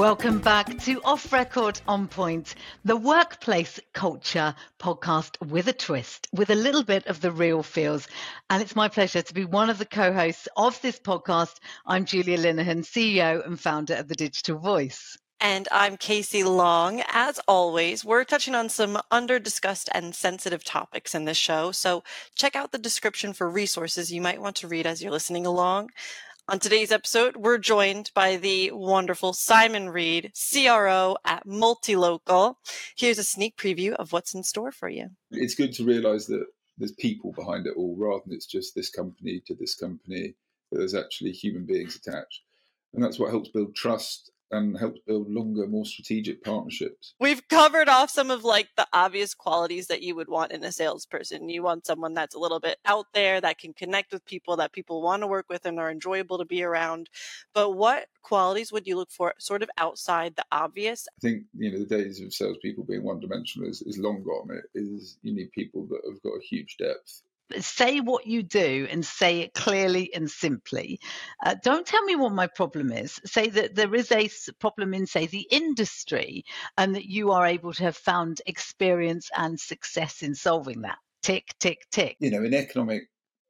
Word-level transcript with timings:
Welcome 0.00 0.38
back 0.38 0.78
to 0.84 1.02
Off 1.02 1.30
Record 1.30 1.78
On 1.86 2.08
Point, 2.08 2.54
the 2.86 2.96
workplace 2.96 3.78
culture 3.92 4.54
podcast 4.78 5.36
with 5.46 5.68
a 5.68 5.74
twist, 5.74 6.26
with 6.32 6.48
a 6.48 6.54
little 6.54 6.82
bit 6.82 7.06
of 7.06 7.20
the 7.20 7.30
real 7.30 7.62
feels. 7.62 8.08
And 8.48 8.62
it's 8.62 8.74
my 8.74 8.88
pleasure 8.88 9.20
to 9.20 9.34
be 9.34 9.44
one 9.44 9.68
of 9.68 9.76
the 9.76 9.84
co 9.84 10.10
hosts 10.10 10.48
of 10.56 10.80
this 10.80 10.98
podcast. 10.98 11.56
I'm 11.84 12.06
Julia 12.06 12.38
Linehan, 12.38 12.78
CEO 12.78 13.46
and 13.46 13.60
founder 13.60 13.92
of 13.96 14.08
The 14.08 14.14
Digital 14.14 14.58
Voice. 14.58 15.18
And 15.38 15.68
I'm 15.70 15.98
Kasey 15.98 16.46
Long. 16.46 17.02
As 17.12 17.38
always, 17.46 18.02
we're 18.02 18.24
touching 18.24 18.54
on 18.54 18.70
some 18.70 18.98
under 19.10 19.38
discussed 19.38 19.90
and 19.92 20.14
sensitive 20.14 20.64
topics 20.64 21.14
in 21.14 21.26
this 21.26 21.36
show. 21.36 21.72
So 21.72 22.04
check 22.34 22.56
out 22.56 22.72
the 22.72 22.78
description 22.78 23.34
for 23.34 23.50
resources 23.50 24.10
you 24.10 24.22
might 24.22 24.40
want 24.40 24.56
to 24.56 24.68
read 24.68 24.86
as 24.86 25.02
you're 25.02 25.12
listening 25.12 25.44
along. 25.44 25.90
On 26.50 26.58
today's 26.58 26.90
episode, 26.90 27.36
we're 27.36 27.58
joined 27.58 28.10
by 28.12 28.36
the 28.36 28.72
wonderful 28.72 29.32
Simon 29.32 29.88
Reed, 29.88 30.32
CRO 30.34 31.16
at 31.24 31.46
Multilocal. 31.46 32.56
Here's 32.96 33.18
a 33.18 33.24
sneak 33.24 33.56
preview 33.56 33.92
of 33.92 34.12
what's 34.12 34.34
in 34.34 34.42
store 34.42 34.72
for 34.72 34.88
you. 34.88 35.10
It's 35.30 35.54
good 35.54 35.72
to 35.74 35.84
realize 35.84 36.26
that 36.26 36.44
there's 36.76 36.90
people 36.90 37.30
behind 37.30 37.68
it 37.68 37.74
all 37.76 37.94
rather 37.96 38.22
than 38.26 38.34
it's 38.34 38.46
just 38.46 38.74
this 38.74 38.90
company 38.90 39.40
to 39.46 39.54
this 39.54 39.76
company, 39.76 40.34
that 40.72 40.78
there's 40.78 40.96
actually 40.96 41.30
human 41.30 41.66
beings 41.66 41.94
attached. 41.94 42.40
And 42.94 43.04
that's 43.04 43.20
what 43.20 43.30
helps 43.30 43.50
build 43.50 43.76
trust 43.76 44.32
and 44.50 44.78
helps 44.78 45.00
build 45.06 45.30
longer, 45.30 45.66
more 45.66 45.84
strategic 45.84 46.42
partnerships. 46.42 47.14
We've 47.20 47.46
covered 47.48 47.88
off 47.88 48.10
some 48.10 48.30
of 48.30 48.44
like 48.44 48.68
the 48.76 48.86
obvious 48.92 49.34
qualities 49.34 49.86
that 49.88 50.02
you 50.02 50.14
would 50.16 50.28
want 50.28 50.52
in 50.52 50.64
a 50.64 50.72
salesperson. 50.72 51.48
You 51.48 51.62
want 51.62 51.86
someone 51.86 52.14
that's 52.14 52.34
a 52.34 52.38
little 52.38 52.60
bit 52.60 52.78
out 52.84 53.06
there, 53.14 53.40
that 53.40 53.58
can 53.58 53.72
connect 53.72 54.12
with 54.12 54.24
people, 54.24 54.56
that 54.56 54.72
people 54.72 55.02
want 55.02 55.22
to 55.22 55.26
work 55.26 55.46
with 55.48 55.64
and 55.66 55.78
are 55.78 55.90
enjoyable 55.90 56.38
to 56.38 56.44
be 56.44 56.62
around. 56.62 57.10
But 57.54 57.70
what 57.76 58.06
qualities 58.22 58.72
would 58.72 58.86
you 58.86 58.96
look 58.96 59.10
for 59.10 59.34
sort 59.38 59.62
of 59.62 59.70
outside 59.78 60.36
the 60.36 60.44
obvious? 60.52 61.06
I 61.18 61.20
think, 61.20 61.44
you 61.56 61.72
know, 61.72 61.78
the 61.78 61.96
days 61.96 62.20
of 62.20 62.32
salespeople 62.32 62.84
being 62.84 63.04
one 63.04 63.20
dimensional 63.20 63.68
is, 63.68 63.82
is 63.82 63.98
long 63.98 64.22
gone. 64.22 64.56
It 64.56 64.64
is 64.74 65.18
you 65.22 65.34
need 65.34 65.52
people 65.52 65.86
that 65.86 66.00
have 66.08 66.22
got 66.22 66.38
a 66.38 66.44
huge 66.44 66.76
depth 66.78 67.22
say 67.60 68.00
what 68.00 68.26
you 68.26 68.42
do 68.42 68.86
and 68.90 69.04
say 69.04 69.40
it 69.40 69.54
clearly 69.54 70.12
and 70.14 70.30
simply. 70.30 71.00
Uh, 71.44 71.54
don't 71.62 71.86
tell 71.86 72.02
me 72.04 72.16
what 72.16 72.32
my 72.32 72.46
problem 72.46 72.92
is. 72.92 73.20
Say 73.24 73.48
that 73.48 73.74
there 73.74 73.94
is 73.94 74.12
a 74.12 74.30
problem 74.58 74.94
in, 74.94 75.06
say, 75.06 75.26
the 75.26 75.46
industry, 75.50 76.44
and 76.76 76.94
that 76.94 77.06
you 77.06 77.32
are 77.32 77.46
able 77.46 77.72
to 77.74 77.84
have 77.84 77.96
found 77.96 78.40
experience 78.46 79.30
and 79.36 79.58
success 79.58 80.22
in 80.22 80.34
solving 80.34 80.82
that. 80.82 80.98
Tick, 81.22 81.54
tick, 81.58 81.86
tick. 81.90 82.16
You 82.20 82.30
know, 82.30 82.42
in 82.42 82.54
economic 82.54 83.08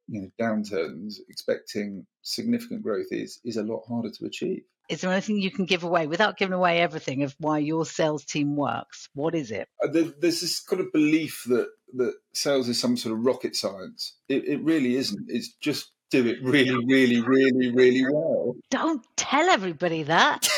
you 0.09 0.23
know, 0.23 0.31
downturns, 0.45 1.15
expecting 1.29 2.07
significant 2.23 2.83
growth 2.83 3.07
is 3.11 3.41
is 3.45 3.57
a 3.57 3.63
lot 3.63 3.83
harder 3.89 4.11
to 4.11 4.27
achieve. 4.27 4.63
Is 4.89 5.03
there 5.03 5.13
anything 5.13 5.39
you 5.39 5.53
can 5.53 5.67
give 5.67 5.85
away 5.85 6.09
without 6.09 6.37
giving 6.37 6.53
away 6.53 6.81
everything 6.81 7.23
of 7.23 7.37
why 7.39 7.59
your 7.59 7.87
sales 7.87 8.25
team 8.25 8.57
works? 8.57 9.09
What 9.15 9.37
is 9.37 9.53
it? 9.53 9.69
Uh, 9.81 9.87
there's 9.87 10.41
this 10.41 10.61
kind 10.61 10.81
of 10.81 10.91
belief 10.93 11.45
that 11.47 11.69
that 11.95 12.15
sales 12.33 12.69
is 12.69 12.81
some 12.81 12.97
sort 12.97 13.15
of 13.15 13.25
rocket 13.25 13.57
science. 13.57 14.17
It, 14.29 14.47
it 14.47 14.63
really 14.63 14.97
isn't. 14.97 15.27
It's 15.29 15.55
just 15.61 15.91
do 16.11 16.27
it 16.27 16.43
really, 16.43 16.85
really, 16.87 17.21
really, 17.21 17.71
really 17.73 18.05
well. 18.13 18.57
Don't 18.71 19.05
tell 19.17 19.49
everybody 19.49 20.03
that. 20.05 20.49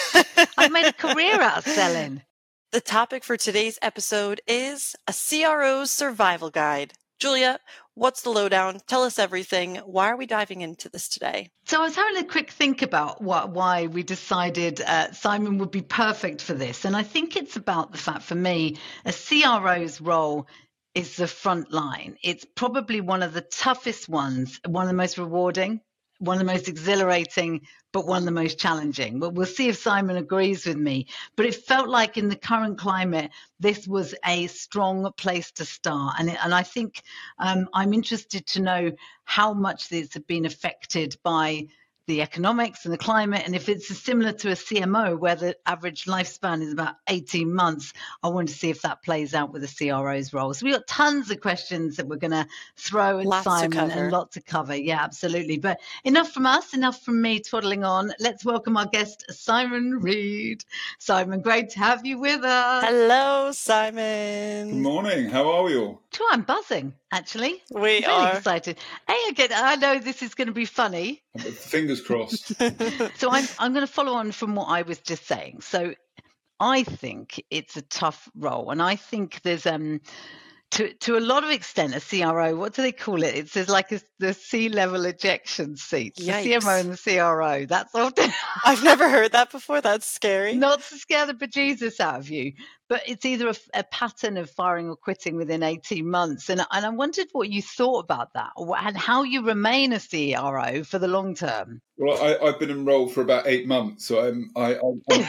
I've 0.57 0.73
made 0.73 0.87
a 0.87 0.93
career 0.93 1.41
out 1.41 1.59
of 1.59 1.65
selling. 1.65 2.23
The 2.73 2.81
topic 2.81 3.23
for 3.23 3.37
today's 3.37 3.79
episode 3.83 4.41
is 4.47 4.97
a 5.07 5.13
CRO's 5.13 5.91
survival 5.91 6.49
guide. 6.49 6.95
Julia, 7.19 7.61
what's 7.93 8.23
the 8.23 8.31
lowdown? 8.31 8.81
Tell 8.87 9.03
us 9.03 9.19
everything. 9.19 9.77
Why 9.85 10.09
are 10.09 10.17
we 10.17 10.25
diving 10.25 10.63
into 10.63 10.89
this 10.89 11.07
today? 11.07 11.51
So 11.67 11.81
I 11.81 11.85
was 11.85 11.95
having 11.95 12.17
a 12.17 12.27
quick 12.27 12.51
think 12.51 12.81
about 12.81 13.23
what, 13.23 13.51
why 13.51 13.89
we 13.89 14.03
decided 14.03 14.81
uh, 14.81 15.13
Simon 15.13 15.59
would 15.59 15.71
be 15.71 15.83
perfect 15.83 16.41
for 16.41 16.55
this. 16.55 16.87
And 16.87 16.97
I 16.97 17.03
think 17.03 17.37
it's 17.37 17.57
about 17.57 17.93
the 17.93 17.99
fact 17.99 18.23
for 18.23 18.37
me, 18.37 18.79
a 19.05 19.13
CRO's 19.13 20.01
role 20.01 20.49
is 20.95 21.17
the 21.17 21.27
front 21.27 21.73
line. 21.73 22.17
It's 22.23 22.45
probably 22.45 23.01
one 23.01 23.23
of 23.23 23.33
the 23.33 23.41
toughest 23.41 24.09
ones, 24.09 24.61
one 24.67 24.85
of 24.85 24.89
the 24.89 24.97
most 24.97 25.19
rewarding, 25.19 25.81
one 26.19 26.37
of 26.37 26.47
the 26.47 26.53
most 26.53 26.69
exhilarating, 26.69 27.63
but 27.93 28.07
one 28.07 28.19
of 28.19 28.25
the 28.25 28.31
most 28.31 28.59
challenging. 28.59 29.19
But 29.19 29.35
we'll 29.35 29.47
see 29.47 29.69
if 29.69 29.77
Simon 29.77 30.17
agrees 30.17 30.67
with 30.67 30.77
me. 30.77 31.09
But 31.35 31.47
it 31.47 31.55
felt 31.55 31.89
like 31.89 32.17
in 32.17 32.29
the 32.29 32.37
current 32.37 32.79
climate, 32.79 33.31
this 33.59 33.89
was 33.89 34.15
a 34.25 34.47
strong 34.47 35.11
place 35.17 35.51
to 35.53 35.65
start. 35.65 36.17
And, 36.19 36.29
it, 36.29 36.39
and 36.45 36.55
I 36.55 36.63
think 36.63 37.03
um, 37.39 37.69
I'm 37.73 37.93
interested 37.93 38.47
to 38.49 38.63
know 38.63 38.93
how 39.25 39.53
much 39.53 39.89
this 39.89 40.15
has 40.15 40.23
been 40.23 40.45
affected 40.47 41.17
by 41.25 41.67
the 42.07 42.23
economics 42.23 42.85
and 42.85 42.93
the 42.93 42.99
climate. 42.99 43.43
And 43.45 43.55
if 43.55 43.69
it's 43.69 43.87
similar 43.97 44.33
to 44.33 44.51
a 44.51 44.55
CMO 44.55 45.19
where 45.19 45.37
the 45.37 45.57
average 45.67 46.05
lifespan 46.05 46.63
is 46.63 46.73
about 46.73 46.97
18 47.09 47.53
months, 47.53 47.93
I 48.23 48.29
want 48.29 48.49
to 48.49 48.55
see 48.55 48.71
if 48.71 48.83
that 48.83 49.03
plays 49.03 49.35
out 49.35 49.53
with 49.53 49.63
the 49.63 49.69
CRO's 49.89 50.33
role. 50.33 50.53
So 50.55 50.67
we've 50.67 50.75
got 50.75 50.87
tons 50.87 51.31
of 51.31 51.41
questions 51.41 51.97
that 51.97 52.09
we're 52.09 52.17
going 52.17 52.33
to 52.33 52.47
throw 52.77 53.21
at 53.21 53.27
lots 53.27 53.45
Simon 53.45 53.91
and 53.91 54.13
lots 54.13 54.35
to 54.35 54.43
cover. 54.43 54.77
Yeah, 54.77 55.03
absolutely. 55.03 55.59
But 55.59 55.81
enough 56.05 56.33
from 56.33 56.47
us, 56.47 56.75
enough 56.75 57.01
from 57.03 57.21
me 57.23 57.41
twaddling 57.41 57.85
on. 57.85 58.13
Let's 58.19 58.45
welcome 58.45 58.77
our 58.77 58.87
guest, 58.87 59.25
Simon 59.31 60.01
Reed. 60.01 60.65
Simon, 60.99 61.41
great 61.41 61.71
to 61.71 61.79
have 61.79 62.05
you 62.05 62.19
with 62.19 62.43
us. 62.43 62.85
Hello, 62.85 63.53
Simon. 63.53 64.71
Good 64.71 64.83
morning. 64.83 65.29
How 65.29 65.51
are 65.51 65.63
we 65.63 65.77
all? 65.77 66.03
I'm 66.31 66.43
buzzing, 66.43 66.95
actually. 67.13 67.63
We 67.71 67.81
really 67.81 68.07
are. 68.07 68.37
excited. 68.37 68.79
Hey, 69.07 69.29
again, 69.29 69.51
I 69.53 69.77
know 69.77 69.99
this 69.99 70.23
is 70.23 70.35
going 70.35 70.49
to 70.49 70.55
be 70.55 70.65
funny. 70.65 71.23
Fingers 71.39 72.01
crossed. 72.01 72.53
so 73.19 73.31
I'm, 73.31 73.47
I'm 73.59 73.73
going 73.73 73.87
to 73.87 73.93
follow 73.93 74.15
on 74.15 74.33
from 74.33 74.57
what 74.57 74.65
I 74.65 74.83
was 74.83 74.99
just 74.99 75.27
saying. 75.27 75.61
So 75.61 75.95
I 76.59 76.83
think 76.83 77.45
it's 77.51 77.77
a 77.77 77.83
tough 77.83 78.29
role. 78.35 78.71
And 78.71 78.83
I 78.83 78.97
think 78.97 79.43
there's 79.43 79.67
um 79.67 80.01
to 80.73 80.93
to 80.95 81.19
a 81.19 81.21
lot 81.21 81.45
of 81.45 81.51
extent 81.51 81.95
a 81.95 82.01
CRO. 82.01 82.57
What 82.57 82.75
do 82.75 82.83
they 82.83 82.93
call 82.93 83.23
it? 83.23 83.35
It's 83.35 83.69
like 83.69 83.93
a, 83.93 84.01
the 84.19 84.33
C 84.33 84.69
level 84.69 85.05
ejection 85.05 85.77
seat. 85.77 86.17
The 86.17 86.29
CMO 86.29 86.81
and 86.81 86.93
the 86.93 86.97
CRO. 86.97 87.67
That's 87.67 87.95
all. 87.95 88.11
I've 88.65 88.83
never 88.83 89.09
heard 89.09 89.33
that 89.33 89.53
before. 89.53 89.81
That's 89.81 90.07
scary. 90.07 90.55
Not 90.55 90.83
to 90.83 90.97
scare 90.97 91.27
the 91.27 91.35
bejesus 91.35 92.01
out 92.01 92.21
of 92.21 92.31
you, 92.31 92.53
but 92.93 93.01
it's 93.07 93.25
either 93.25 93.49
a, 93.49 93.55
a, 93.73 93.85
pattern 93.85 94.37
of 94.37 94.51
firing 94.51 94.91
or 94.91 94.97
quitting 94.97 95.37
within 95.37 95.63
18 95.63 96.07
months. 96.07 96.51
And 96.51 96.61
and 96.71 96.85
I 96.85 96.91
wondered 96.91 97.29
what 97.33 97.49
you 97.49 97.63
thought 97.63 98.01
about 98.01 98.35
that, 98.35 98.51
and 98.59 98.95
how 98.95 99.23
you 99.23 99.47
remain 99.47 99.95
a 99.95 99.99
CRO 99.99 100.85
for 100.85 100.99
the 100.99 101.09
long 101.09 101.35
term. 101.35 101.81
Well, 101.97 102.23
I, 102.23 102.45
have 102.45 102.61
been 102.61 102.71
enrolled 102.71 103.15
for 103.15 103.23
about 103.23 103.47
eight 103.47 103.67
months, 103.67 104.05
so 104.05 104.21
I'm 104.21 104.51
I. 104.55 104.75
I'm, 104.75 105.03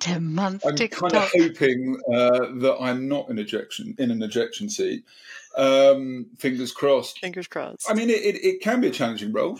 10 0.00 0.32
months. 0.32 0.64
I'm 0.64 0.76
kind 0.76 1.16
of 1.16 1.30
hoping 1.36 1.98
uh, 2.14 2.46
that 2.60 2.76
I'm 2.80 3.08
not 3.08 3.30
in 3.30 3.38
ejection 3.38 3.96
in 3.98 4.10
an 4.10 4.22
ejection 4.22 4.68
seat. 4.68 5.04
Um, 5.56 6.26
fingers 6.38 6.70
crossed. 6.70 7.18
Fingers 7.18 7.48
crossed. 7.48 7.90
I 7.90 7.94
mean, 7.94 8.10
it, 8.10 8.22
it, 8.22 8.44
it 8.44 8.60
can 8.60 8.82
be 8.82 8.88
a 8.88 8.92
challenging 8.92 9.32
role, 9.32 9.58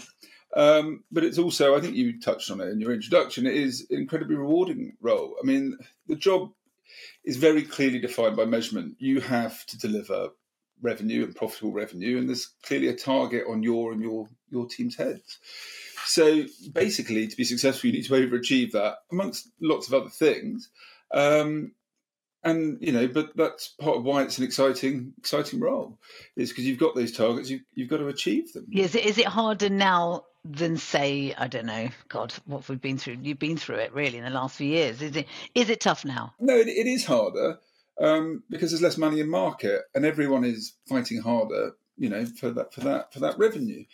um, 0.54 1.04
but 1.10 1.24
it's 1.24 1.38
also, 1.38 1.76
I 1.76 1.80
think 1.80 1.96
you 1.96 2.20
touched 2.20 2.50
on 2.50 2.60
it 2.60 2.68
in 2.68 2.80
your 2.80 2.92
introduction, 2.92 3.46
it 3.46 3.54
is 3.54 3.86
an 3.90 3.98
incredibly 3.98 4.36
rewarding 4.36 4.96
role. 5.00 5.34
I 5.42 5.46
mean, 5.46 5.76
the 6.06 6.16
job 6.16 6.52
is 7.24 7.36
very 7.36 7.62
clearly 7.62 7.98
defined 7.98 8.36
by 8.36 8.44
measurement. 8.44 8.96
You 8.98 9.20
have 9.20 9.64
to 9.66 9.78
deliver 9.78 10.30
revenue 10.80 11.24
and 11.24 11.34
profitable 11.34 11.72
revenue, 11.72 12.18
and 12.18 12.28
there's 12.28 12.54
clearly 12.62 12.88
a 12.88 12.96
target 12.96 13.44
on 13.48 13.62
your 13.62 13.92
and 13.92 14.02
your 14.02 14.28
your 14.50 14.66
team's 14.66 14.96
heads. 14.96 15.38
So 16.04 16.44
basically, 16.72 17.26
to 17.26 17.36
be 17.36 17.44
successful, 17.44 17.88
you 17.88 17.96
need 17.96 18.06
to 18.06 18.12
overachieve 18.12 18.72
that, 18.72 18.98
amongst 19.10 19.50
lots 19.60 19.88
of 19.88 19.94
other 19.94 20.10
things. 20.10 20.70
Um, 21.12 21.72
and 22.44 22.78
you 22.80 22.92
know, 22.92 23.08
but 23.08 23.36
that's 23.36 23.68
part 23.80 23.96
of 23.96 24.04
why 24.04 24.22
it's 24.22 24.38
an 24.38 24.44
exciting, 24.44 25.12
exciting 25.18 25.60
role, 25.60 25.98
is 26.36 26.50
because 26.50 26.64
you've 26.64 26.78
got 26.78 26.94
those 26.94 27.12
targets, 27.12 27.50
you, 27.50 27.60
you've 27.74 27.90
got 27.90 27.98
to 27.98 28.08
achieve 28.08 28.52
them. 28.52 28.66
It, 28.70 28.94
is 28.94 29.18
it 29.18 29.26
harder 29.26 29.68
now 29.68 30.24
than 30.48 30.76
say, 30.76 31.34
I 31.36 31.46
don't 31.46 31.66
know, 31.66 31.88
God, 32.08 32.32
what 32.46 32.68
we've 32.68 32.80
been 32.80 32.98
through? 32.98 33.18
You've 33.22 33.38
been 33.38 33.56
through 33.56 33.76
it 33.76 33.92
really 33.92 34.18
in 34.18 34.24
the 34.24 34.30
last 34.30 34.56
few 34.56 34.68
years. 34.68 35.02
Is 35.02 35.16
it 35.16 35.26
is 35.54 35.68
it 35.68 35.80
tough 35.80 36.04
now? 36.04 36.34
No, 36.40 36.56
it, 36.56 36.68
it 36.68 36.86
is 36.86 37.04
harder 37.04 37.58
um, 38.00 38.42
because 38.48 38.70
there's 38.70 38.82
less 38.82 38.98
money 38.98 39.20
in 39.20 39.28
market, 39.28 39.82
and 39.94 40.04
everyone 40.04 40.44
is 40.44 40.74
fighting 40.88 41.20
harder, 41.20 41.72
you 41.96 42.08
know, 42.08 42.24
for 42.24 42.50
that 42.50 42.72
for 42.72 42.80
that 42.80 43.12
for 43.12 43.20
that 43.20 43.38
revenue. 43.38 43.84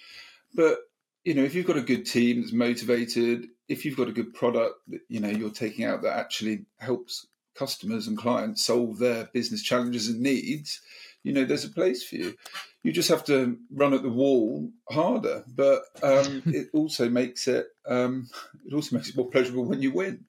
But 0.54 0.78
you 1.24 1.34
know, 1.34 1.42
if 1.42 1.54
you've 1.54 1.66
got 1.66 1.76
a 1.76 1.82
good 1.82 2.06
team 2.06 2.40
that's 2.40 2.52
motivated, 2.52 3.48
if 3.68 3.84
you've 3.84 3.96
got 3.96 4.08
a 4.08 4.12
good 4.12 4.34
product 4.34 4.76
that 4.88 5.00
you 5.08 5.20
know 5.20 5.30
you're 5.30 5.50
taking 5.50 5.84
out 5.84 6.02
that 6.02 6.16
actually 6.16 6.66
helps 6.78 7.26
customers 7.54 8.06
and 8.06 8.18
clients 8.18 8.64
solve 8.64 8.98
their 8.98 9.24
business 9.32 9.62
challenges 9.62 10.08
and 10.08 10.20
needs, 10.20 10.80
you 11.24 11.32
know, 11.32 11.44
there's 11.44 11.64
a 11.64 11.70
place 11.70 12.04
for 12.04 12.14
you. 12.16 12.36
You 12.84 12.92
just 12.92 13.08
have 13.08 13.24
to 13.24 13.58
run 13.72 13.94
at 13.94 14.02
the 14.02 14.10
wall 14.10 14.70
harder, 14.90 15.42
but 15.48 15.82
um, 16.02 16.42
it 16.46 16.68
also 16.72 17.08
makes 17.08 17.48
it 17.48 17.66
um, 17.86 18.28
it 18.66 18.74
also 18.74 18.94
makes 18.94 19.08
it 19.08 19.16
more 19.16 19.28
pleasurable 19.28 19.64
when 19.64 19.82
you 19.82 19.90
win. 19.90 20.26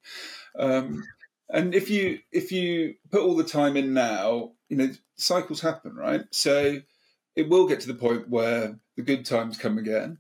Um, 0.58 1.04
and 1.50 1.76
if 1.76 1.90
you 1.92 2.20
if 2.32 2.52
you 2.52 2.96
put 3.12 3.22
all 3.22 3.36
the 3.36 3.44
time 3.44 3.78
in 3.78 3.94
now, 3.94 4.54
you 4.70 4.78
know, 4.78 4.90
cycles 5.18 5.62
happen, 5.62 5.96
right? 5.96 6.24
So 6.32 6.82
it 7.36 7.50
will 7.50 7.68
get 7.68 7.82
to 7.82 7.88
the 7.88 7.94
point 7.94 8.30
where 8.30 8.80
the 8.96 9.04
good 9.04 9.26
times 9.26 9.58
come 9.58 9.78
again 9.78 10.18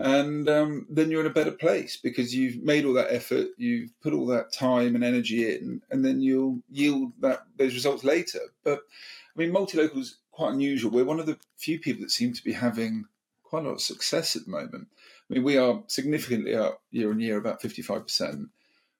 and 0.00 0.48
um, 0.48 0.86
then 0.88 1.10
you're 1.10 1.20
in 1.20 1.26
a 1.26 1.30
better 1.30 1.50
place 1.50 1.98
because 1.98 2.34
you've 2.34 2.62
made 2.62 2.86
all 2.86 2.94
that 2.94 3.12
effort, 3.12 3.48
you've 3.58 3.90
put 4.00 4.14
all 4.14 4.26
that 4.28 4.50
time 4.50 4.94
and 4.94 5.04
energy 5.04 5.54
in, 5.54 5.82
and 5.90 6.02
then 6.02 6.22
you'll 6.22 6.62
yield 6.70 7.12
that 7.20 7.42
those 7.58 7.74
results 7.74 8.02
later. 8.02 8.40
But 8.64 8.80
I 9.34 9.38
mean, 9.38 9.52
Multilocal 9.52 9.98
is 9.98 10.18
quite 10.30 10.52
unusual. 10.52 10.90
We're 10.90 11.04
one 11.04 11.20
of 11.20 11.26
the 11.26 11.38
few 11.56 11.78
people 11.78 12.02
that 12.02 12.10
seem 12.10 12.32
to 12.32 12.44
be 12.44 12.52
having 12.52 13.04
quite 13.42 13.64
a 13.64 13.68
lot 13.68 13.74
of 13.74 13.82
success 13.82 14.36
at 14.36 14.44
the 14.44 14.50
moment. 14.50 14.88
I 15.30 15.34
mean, 15.34 15.44
we 15.44 15.56
are 15.56 15.82
significantly 15.86 16.54
up 16.54 16.82
year 16.90 17.10
on 17.10 17.20
year, 17.20 17.36
about 17.36 17.62
fifty-five 17.62 18.04
percent, 18.04 18.48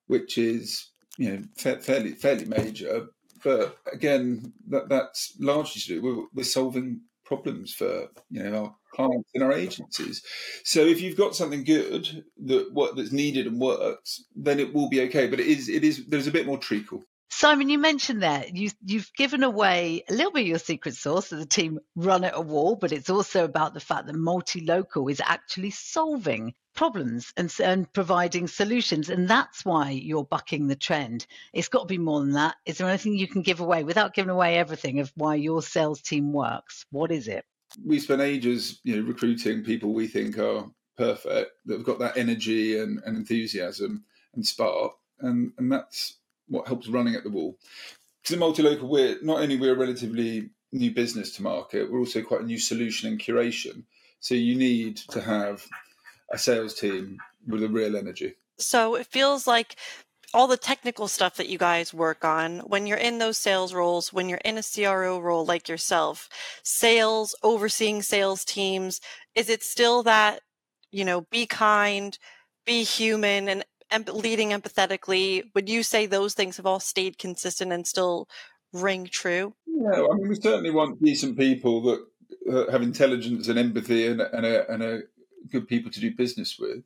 which 0.07 0.39
is 0.39 0.91
you 1.17 1.31
know 1.31 1.43
fa- 1.57 1.81
fairly 1.81 2.13
fairly 2.13 2.45
major. 2.45 3.09
But 3.43 3.79
again, 3.93 4.53
that 4.69 4.89
that's 4.89 5.35
largely 5.39 5.81
to 5.81 5.87
do 5.89 6.03
we're, 6.03 6.27
we're 6.35 6.45
solving 6.45 7.03
problems 7.25 7.73
for 7.73 8.09
you 8.31 8.43
know 8.43 8.65
our 8.65 8.75
clients 8.93 9.31
and 9.35 9.45
our 9.45 9.53
agencies. 9.53 10.23
So 10.65 10.81
if 10.85 11.01
you've 11.01 11.17
got 11.17 11.37
something 11.37 11.65
good 11.65 12.25
that 12.45 12.73
what 12.73 12.97
that's 12.97 13.13
needed 13.13 13.47
and 13.47 13.61
works, 13.61 14.25
then 14.35 14.59
it 14.61 14.75
will 14.75 14.89
be 14.89 15.01
okay. 15.03 15.27
But 15.29 15.41
it 15.41 15.47
is 15.47 15.69
it 15.69 15.85
is 15.85 16.07
there's 16.07 16.27
a 16.27 16.33
bit 16.33 16.47
more 16.47 16.59
treacle. 16.59 17.05
Simon, 17.33 17.69
you 17.69 17.79
mentioned 17.79 18.23
that 18.23 18.57
you 18.57 18.71
you've 18.85 19.13
given 19.17 19.45
away 19.45 20.03
a 20.09 20.13
little 20.13 20.33
bit 20.33 20.43
of 20.43 20.49
your 20.49 20.59
secret 20.59 20.97
sauce 20.97 21.29
that 21.29 21.37
the 21.37 21.47
team 21.47 21.79
run 21.95 22.25
at 22.25 22.37
a 22.37 22.41
wall, 22.41 22.75
but 22.75 22.91
it's 22.91 23.09
also 23.09 23.45
about 23.45 23.73
the 23.73 23.81
fact 23.81 24.07
that 24.07 24.17
Multilocal 24.17 25.11
is 25.11 25.23
actually 25.25 25.71
solving 25.71 26.55
problems 26.75 27.33
and, 27.37 27.55
and 27.63 27.91
providing 27.93 28.49
solutions, 28.49 29.09
and 29.11 29.29
that's 29.29 29.65
why 29.65 29.91
you're 29.91 30.25
bucking 30.25 30.67
the 30.67 30.77
trend. 30.77 31.27
It's 31.53 31.69
got 31.69 31.83
to 31.83 31.87
be 31.87 31.99
more 31.99 32.21
than 32.21 32.33
that. 32.33 32.57
Is 32.67 32.79
there 32.79 32.89
anything 32.89 33.15
you 33.15 33.29
can 33.29 33.43
give 33.43 33.61
away 33.61 33.85
without 33.85 34.13
giving 34.13 34.31
away 34.31 34.57
everything 34.57 34.99
of 34.99 35.13
why 35.15 35.37
your 35.37 35.63
sales 35.63 36.03
team 36.03 36.33
works? 36.33 36.85
What 36.91 37.13
is 37.13 37.29
it? 37.29 37.45
We 37.85 38.01
spend 38.01 38.23
ages, 38.23 38.81
you 38.83 38.97
know, 38.97 39.07
recruiting 39.07 39.63
people 39.63 39.93
we 39.93 40.09
think 40.09 40.37
are 40.39 40.69
perfect 40.99 41.53
that 41.67 41.75
have 41.75 41.87
got 41.87 42.01
that 42.01 42.17
energy 42.17 42.79
and, 42.79 43.01
and 43.07 43.17
enthusiasm 43.17 44.05
and 44.35 44.45
spark, 44.45 44.93
and 45.21 45.53
and 45.59 45.71
that's 45.71 46.17
what 46.51 46.67
helps 46.67 46.89
running 46.89 47.15
at 47.15 47.25
the 47.25 47.31
wall. 47.31 47.57
Because 48.23 48.35
in 48.35 48.41
Multilocal, 48.41 48.89
we're 48.89 49.17
not 49.23 49.41
only 49.41 49.57
we're 49.57 49.75
a 49.75 49.79
relatively 49.79 50.51
new 50.73 50.93
business 50.93 51.35
to 51.37 51.43
market, 51.43 51.91
we're 51.91 51.99
also 51.99 52.23
quite 52.23 52.43
a 52.43 52.47
new 52.47 52.59
solution 52.59 53.09
and 53.09 53.19
curation. 53.19 53.85
So 54.21 54.35
you 54.35 54.55
need 54.55 54.99
to 55.11 55.21
have 55.21 55.67
a 56.31 56.39
sales 56.39 56.75
team 56.75 57.19
with 57.47 57.63
a 57.63 57.69
real 57.69 57.97
energy. 57.97 58.35
So 58.59 58.95
it 58.95 59.07
feels 59.07 59.47
like 59.47 59.77
all 60.33 60.47
the 60.47 60.57
technical 60.57 61.09
stuff 61.09 61.37
that 61.37 61.49
you 61.49 61.59
guys 61.59 61.93
work 61.93 62.25
on 62.25 62.61
when 62.61 62.87
you're 62.87 62.99
in 62.99 63.19
those 63.19 63.37
sales 63.37 63.75
roles, 63.75 64.13
when 64.13 64.29
you're 64.29 64.41
in 64.45 64.59
a 64.59 64.63
CRO 64.63 65.19
role 65.19 65.45
like 65.45 65.69
yourself, 65.69 66.29
sales, 66.63 67.35
overseeing 67.43 68.03
sales 68.03 68.45
teams, 68.45 69.01
is 69.35 69.49
it 69.49 69.63
still 69.65 70.03
that, 70.05 70.41
you 70.93 71.05
know, 71.05 71.23
be 71.33 71.47
kind, 71.47 72.17
be 72.65 72.85
human 72.85 73.49
and 73.49 73.65
leading 74.13 74.51
empathetically, 74.51 75.45
would 75.55 75.69
you 75.69 75.83
say 75.83 76.07
those 76.07 76.35
things 76.35 76.57
have 76.57 76.67
all 76.67 76.81
stayed 76.81 77.19
consistent 77.19 77.73
and 77.73 77.87
still 77.87 78.29
ring 78.73 79.07
true? 79.11 79.55
Yeah, 79.67 80.07
I 80.11 80.15
mean, 80.15 80.29
we 80.29 80.37
certainly 80.37 80.71
want 80.71 81.03
decent 81.03 81.37
people 81.39 81.83
that 81.83 82.07
uh, 82.51 82.71
have 82.71 82.83
intelligence 82.83 83.49
and 83.49 83.59
empathy 83.59 84.07
and, 84.07 84.21
and, 84.21 84.47
a, 84.47 84.71
and 84.71 84.83
a 84.83 85.01
good 85.51 85.67
people 85.69 85.91
to 85.91 86.01
do 86.01 86.15
business 86.15 86.59
with. 86.59 86.85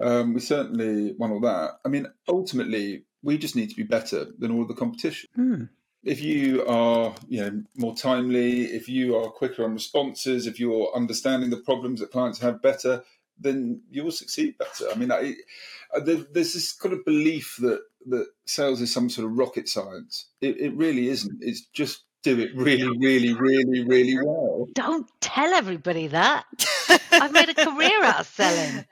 Um, 0.00 0.34
we 0.34 0.40
certainly 0.40 1.12
want 1.12 1.32
all 1.32 1.40
that. 1.40 1.78
I 1.84 1.88
mean, 1.88 2.06
ultimately, 2.28 3.04
we 3.22 3.38
just 3.38 3.56
need 3.56 3.70
to 3.70 3.76
be 3.76 3.82
better 3.82 4.26
than 4.38 4.50
all 4.50 4.62
of 4.62 4.68
the 4.68 4.74
competition. 4.74 5.28
Mm. 5.36 5.68
If 6.04 6.22
you 6.22 6.64
are, 6.66 7.14
you 7.28 7.40
know, 7.40 7.62
more 7.74 7.96
timely, 7.96 8.66
if 8.66 8.88
you 8.88 9.16
are 9.16 9.28
quicker 9.30 9.64
on 9.64 9.72
responses, 9.72 10.46
if 10.46 10.60
you're 10.60 10.94
understanding 10.94 11.50
the 11.50 11.56
problems 11.56 12.00
that 12.00 12.12
clients 12.12 12.38
have 12.40 12.62
better, 12.62 13.02
then 13.38 13.82
you 13.90 14.04
will 14.04 14.12
succeed 14.12 14.56
better. 14.58 14.86
I 14.90 14.96
mean, 14.96 15.10
I, 15.10 15.34
there's 16.04 16.52
this 16.52 16.72
kind 16.72 16.94
of 16.94 17.04
belief 17.04 17.56
that 17.60 17.80
that 18.08 18.26
sales 18.46 18.80
is 18.80 18.92
some 18.92 19.10
sort 19.10 19.26
of 19.26 19.36
rocket 19.36 19.68
science. 19.68 20.28
It, 20.40 20.60
it 20.60 20.76
really 20.76 21.08
isn't. 21.08 21.38
It's 21.40 21.66
just 21.74 22.04
do 22.22 22.38
it 22.40 22.50
really, 22.56 22.88
really, 22.98 23.34
really, 23.34 23.84
really 23.84 24.16
well. 24.24 24.66
Don't 24.74 25.08
tell 25.20 25.52
everybody 25.54 26.08
that. 26.08 26.44
I've 27.12 27.32
made 27.32 27.48
a 27.48 27.54
career 27.54 28.02
out 28.02 28.20
of 28.20 28.26
selling. 28.26 28.84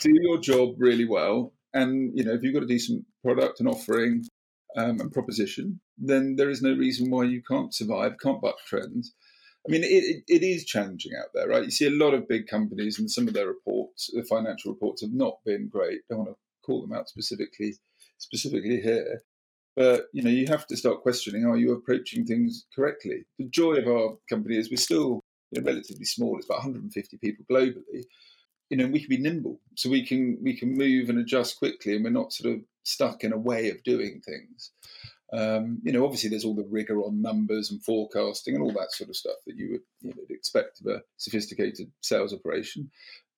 Do 0.00 0.10
your 0.12 0.38
job 0.38 0.74
really 0.78 1.04
well, 1.04 1.52
and 1.72 2.16
you 2.16 2.24
know 2.24 2.32
if 2.32 2.42
you've 2.42 2.54
got 2.54 2.62
a 2.62 2.66
decent 2.66 3.04
product 3.22 3.60
and 3.60 3.68
offering 3.68 4.24
um, 4.76 5.00
and 5.00 5.12
proposition, 5.12 5.80
then 5.98 6.36
there 6.36 6.50
is 6.50 6.62
no 6.62 6.72
reason 6.72 7.10
why 7.10 7.24
you 7.24 7.42
can't 7.42 7.74
survive, 7.74 8.14
can't 8.22 8.40
buck 8.40 8.56
trends. 8.66 9.12
I 9.66 9.70
mean, 9.70 9.84
it, 9.84 10.24
it 10.26 10.42
is 10.42 10.64
challenging 10.64 11.12
out 11.18 11.28
there, 11.34 11.48
right? 11.48 11.64
You 11.64 11.70
see 11.70 11.86
a 11.86 11.90
lot 11.90 12.14
of 12.14 12.28
big 12.28 12.48
companies, 12.48 12.98
and 12.98 13.10
some 13.10 13.28
of 13.28 13.34
their 13.34 13.46
reports, 13.46 14.10
the 14.12 14.24
financial 14.24 14.72
reports, 14.72 15.02
have 15.02 15.12
not 15.12 15.38
been 15.44 15.68
great. 15.68 16.00
Don't 16.08 16.18
want 16.18 16.30
to 16.30 16.36
call 16.66 16.80
them 16.80 16.92
out 16.92 17.08
specifically, 17.08 17.74
specifically 18.18 18.80
here, 18.80 19.22
but 19.76 20.06
you 20.12 20.22
know, 20.22 20.30
you 20.30 20.46
have 20.48 20.66
to 20.66 20.76
start 20.76 21.02
questioning: 21.02 21.46
Are 21.46 21.56
you 21.56 21.72
approaching 21.72 22.26
things 22.26 22.66
correctly? 22.74 23.24
The 23.38 23.48
joy 23.48 23.74
of 23.74 23.86
our 23.86 24.16
company 24.28 24.56
is 24.56 24.70
we're 24.70 24.76
still 24.76 25.20
you 25.50 25.60
know, 25.60 25.66
relatively 25.66 26.04
small. 26.04 26.36
It's 26.36 26.46
about 26.46 26.58
150 26.58 27.16
people 27.18 27.44
globally. 27.50 28.04
You 28.68 28.78
know, 28.78 28.86
we 28.86 29.00
can 29.00 29.08
be 29.08 29.18
nimble, 29.18 29.60
so 29.76 29.90
we 29.90 30.04
can 30.04 30.38
we 30.42 30.56
can 30.56 30.76
move 30.76 31.08
and 31.08 31.18
adjust 31.18 31.58
quickly, 31.58 31.94
and 31.94 32.04
we're 32.04 32.10
not 32.10 32.32
sort 32.32 32.54
of 32.54 32.60
stuck 32.84 33.24
in 33.24 33.32
a 33.32 33.38
way 33.38 33.70
of 33.70 33.82
doing 33.84 34.20
things. 34.24 34.72
Um, 35.32 35.80
you 35.82 35.92
know, 35.92 36.04
obviously 36.04 36.28
there's 36.28 36.44
all 36.44 36.54
the 36.54 36.68
rigor 36.70 37.00
on 37.02 37.22
numbers 37.22 37.70
and 37.70 37.82
forecasting 37.82 38.54
and 38.54 38.62
all 38.62 38.72
that 38.72 38.92
sort 38.92 39.10
of 39.10 39.16
stuff 39.16 39.36
that 39.46 39.56
you 39.56 39.70
would 39.72 39.80
you 40.02 40.10
know, 40.10 40.22
expect 40.28 40.80
of 40.80 40.86
a 40.88 41.02
sophisticated 41.16 41.90
sales 42.02 42.34
operation, 42.34 42.90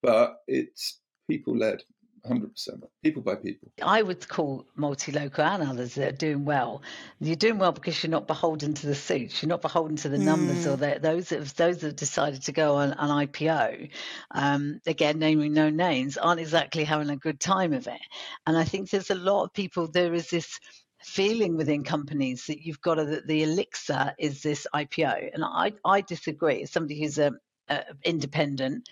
but 0.02 0.37
it's 0.49 1.00
people 1.29 1.56
led. 1.56 1.82
100% 2.26 2.82
people 3.02 3.20
by 3.20 3.35
people 3.35 3.70
i 3.82 4.00
would 4.00 4.26
call 4.29 4.64
Multilocal 4.79 5.41
and 5.44 5.69
others 5.69 5.94
that 5.94 6.08
are 6.08 6.17
doing 6.17 6.44
well 6.44 6.82
you're 7.20 7.37
doing 7.37 7.58
well 7.58 7.73
because 7.73 8.02
you're 8.02 8.11
not 8.11 8.26
beholden 8.26 8.73
to 8.73 8.87
the 8.87 8.94
suits 8.94 9.43
you're 9.43 9.49
not 9.49 9.61
beholden 9.61 9.96
to 9.96 10.08
the 10.08 10.19
numbers 10.19 10.64
mm. 10.64 10.73
or 10.73 10.76
the, 10.76 10.99
those 11.00 11.29
that 11.29 11.41
have, 11.41 11.55
those 11.56 11.79
that 11.79 11.88
have 11.88 11.96
decided 11.96 12.43
to 12.43 12.52
go 12.52 12.76
on 12.76 12.93
an 12.93 13.26
ipo 13.26 13.91
um, 14.31 14.81
again 14.87 15.19
naming 15.19 15.52
no 15.52 15.69
names 15.69 16.17
aren't 16.17 16.41
exactly 16.41 16.85
having 16.85 17.11
a 17.11 17.17
good 17.17 17.38
time 17.38 17.75
of 17.75 17.87
it 17.87 18.00
and 18.46 18.56
i 18.56 18.64
think 18.64 18.88
there's 18.88 19.11
a 19.11 19.14
lot 19.14 19.44
of 19.44 19.52
people 19.52 19.87
there 19.87 20.14
is 20.14 20.31
this 20.31 20.58
feeling 21.05 21.56
within 21.56 21.85
companies 21.85 22.47
that 22.47 22.65
you've 22.65 22.81
got 22.81 22.95
to, 22.95 23.05
that 23.05 23.27
the 23.27 23.43
elixir 23.43 24.15
is 24.19 24.43
this 24.43 24.67
IPO. 24.75 25.35
And 25.35 25.45
I, 25.45 25.73
I 25.85 26.01
disagree. 26.01 26.62
As 26.62 26.73
somebody 26.73 27.01
who's 27.01 27.19
a, 27.19 27.33
a 27.69 27.84
independent, 28.05 28.89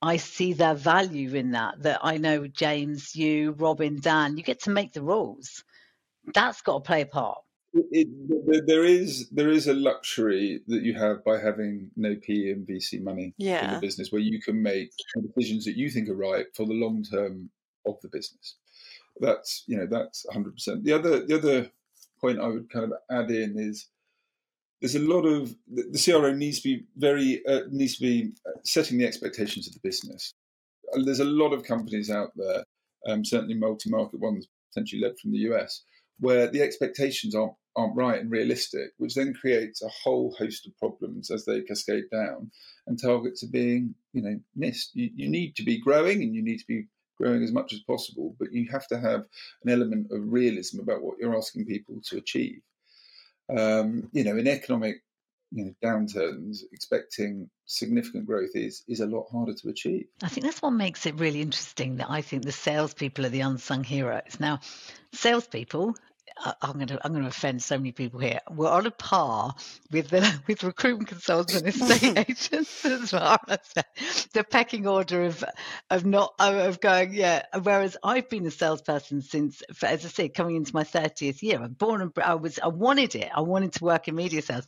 I 0.00 0.16
see 0.16 0.52
their 0.52 0.74
value 0.74 1.34
in 1.34 1.52
that. 1.52 1.82
That 1.82 2.00
I 2.02 2.18
know 2.18 2.46
James, 2.46 3.14
you, 3.16 3.52
Robin, 3.52 3.98
Dan, 4.00 4.36
you 4.36 4.42
get 4.42 4.62
to 4.62 4.70
make 4.70 4.92
the 4.92 5.02
rules. 5.02 5.64
That's 6.34 6.62
got 6.62 6.84
to 6.84 6.86
play 6.86 7.02
a 7.02 7.06
part. 7.06 7.38
It, 7.74 8.08
it, 8.08 8.66
there 8.66 8.84
is 8.84 9.28
there 9.30 9.50
is 9.50 9.66
a 9.66 9.74
luxury 9.74 10.60
that 10.68 10.82
you 10.82 10.94
have 10.94 11.22
by 11.24 11.38
having 11.38 11.90
no 11.94 12.14
PE 12.14 12.52
and 12.52 12.66
VC 12.66 13.02
money 13.02 13.34
yeah. 13.36 13.66
in 13.66 13.74
the 13.74 13.80
business, 13.80 14.10
where 14.10 14.20
you 14.20 14.40
can 14.40 14.62
make 14.62 14.92
decisions 15.20 15.66
that 15.66 15.76
you 15.76 15.90
think 15.90 16.08
are 16.08 16.14
right 16.14 16.46
for 16.54 16.64
the 16.64 16.72
long 16.72 17.02
term 17.02 17.50
of 17.86 18.00
the 18.00 18.08
business 18.08 18.54
that's 19.20 19.64
you 19.66 19.76
know 19.76 19.86
that's 19.86 20.26
100%. 20.32 20.82
The 20.82 20.92
other 20.92 21.26
the 21.26 21.36
other 21.36 21.70
point 22.20 22.40
I 22.40 22.48
would 22.48 22.70
kind 22.70 22.84
of 22.84 22.92
add 23.10 23.30
in 23.30 23.58
is 23.58 23.88
there's 24.80 24.94
a 24.94 25.00
lot 25.00 25.22
of 25.22 25.54
the 25.72 26.02
CRO 26.02 26.32
needs 26.32 26.60
to 26.60 26.76
be 26.76 26.84
very 26.96 27.44
uh, 27.46 27.62
needs 27.70 27.96
to 27.96 28.02
be 28.02 28.32
uh, 28.46 28.58
setting 28.62 28.98
the 28.98 29.06
expectations 29.06 29.66
of 29.66 29.74
the 29.74 29.80
business. 29.82 30.34
There's 31.04 31.20
a 31.20 31.24
lot 31.24 31.52
of 31.52 31.64
companies 31.64 32.10
out 32.10 32.32
there, 32.36 32.64
um, 33.08 33.24
certainly 33.24 33.54
multi-market 33.54 34.20
ones 34.20 34.46
potentially 34.72 35.02
led 35.02 35.18
from 35.20 35.32
the 35.32 35.38
US, 35.50 35.82
where 36.20 36.48
the 36.48 36.62
expectations 36.62 37.34
aren't 37.34 37.54
aren't 37.74 37.96
right 37.96 38.20
and 38.20 38.30
realistic, 38.30 38.92
which 38.96 39.14
then 39.14 39.34
creates 39.34 39.82
a 39.82 39.88
whole 39.88 40.34
host 40.38 40.66
of 40.66 40.76
problems 40.78 41.30
as 41.30 41.44
they 41.44 41.60
cascade 41.62 42.04
down, 42.10 42.50
and 42.86 43.00
targets 43.00 43.42
are 43.42 43.50
being 43.50 43.94
you 44.12 44.22
know 44.22 44.38
missed. 44.54 44.90
You, 44.94 45.10
you 45.14 45.28
need 45.28 45.56
to 45.56 45.64
be 45.64 45.80
growing 45.80 46.22
and 46.22 46.34
you 46.34 46.42
need 46.42 46.58
to 46.58 46.66
be 46.66 46.86
growing 47.16 47.42
as 47.42 47.52
much 47.52 47.72
as 47.72 47.80
possible, 47.80 48.34
but 48.38 48.52
you 48.52 48.68
have 48.70 48.86
to 48.88 48.98
have 48.98 49.24
an 49.64 49.70
element 49.70 50.08
of 50.10 50.32
realism 50.32 50.80
about 50.80 51.02
what 51.02 51.18
you're 51.18 51.36
asking 51.36 51.66
people 51.66 52.00
to 52.04 52.18
achieve. 52.18 52.60
Um, 53.56 54.08
you 54.12 54.24
know, 54.24 54.36
in 54.36 54.48
economic 54.48 55.02
you 55.52 55.64
know, 55.64 55.74
downturns, 55.82 56.58
expecting 56.72 57.48
significant 57.66 58.26
growth 58.26 58.50
is 58.54 58.82
is 58.88 59.00
a 59.00 59.06
lot 59.06 59.26
harder 59.30 59.54
to 59.54 59.68
achieve. 59.68 60.06
I 60.22 60.28
think 60.28 60.44
that's 60.44 60.60
what 60.60 60.70
makes 60.70 61.06
it 61.06 61.18
really 61.18 61.40
interesting. 61.40 61.96
That 61.96 62.10
I 62.10 62.20
think 62.20 62.44
the 62.44 62.52
salespeople 62.52 63.26
are 63.26 63.30
the 63.30 63.40
unsung 63.40 63.84
heroes. 63.84 64.40
Now, 64.40 64.60
salespeople 65.12 65.94
I'm 66.38 66.74
going 66.74 66.88
to 66.88 67.00
I'm 67.04 67.12
going 67.12 67.22
to 67.24 67.28
offend 67.28 67.62
so 67.62 67.78
many 67.78 67.92
people 67.92 68.20
here. 68.20 68.40
We're 68.50 68.70
on 68.70 68.86
a 68.86 68.90
par 68.90 69.54
with 69.90 70.08
the 70.08 70.40
with 70.46 70.64
recruitment 70.64 71.08
consultants 71.08 71.54
and 71.56 71.66
estate 71.68 72.18
agents 72.28 72.84
as 72.84 73.10
far 73.10 73.38
as 73.48 73.60
the 74.32 74.44
pecking 74.44 74.86
order 74.86 75.24
of 75.24 75.44
of 75.90 76.04
not 76.04 76.34
of 76.38 76.80
going 76.80 77.14
yeah. 77.14 77.44
Whereas 77.62 77.96
I've 78.02 78.28
been 78.28 78.46
a 78.46 78.50
salesperson 78.50 79.22
since, 79.22 79.62
as 79.82 80.04
I 80.04 80.08
said, 80.08 80.34
coming 80.34 80.56
into 80.56 80.74
my 80.74 80.84
thirtieth 80.84 81.42
year. 81.42 81.62
I'm 81.62 81.72
born 81.72 82.02
and 82.02 82.12
I 82.22 82.34
was 82.34 82.58
I 82.58 82.68
wanted 82.68 83.14
it. 83.14 83.30
I 83.34 83.40
wanted 83.40 83.72
to 83.74 83.84
work 83.84 84.08
in 84.08 84.16
media 84.16 84.42
sales. 84.42 84.66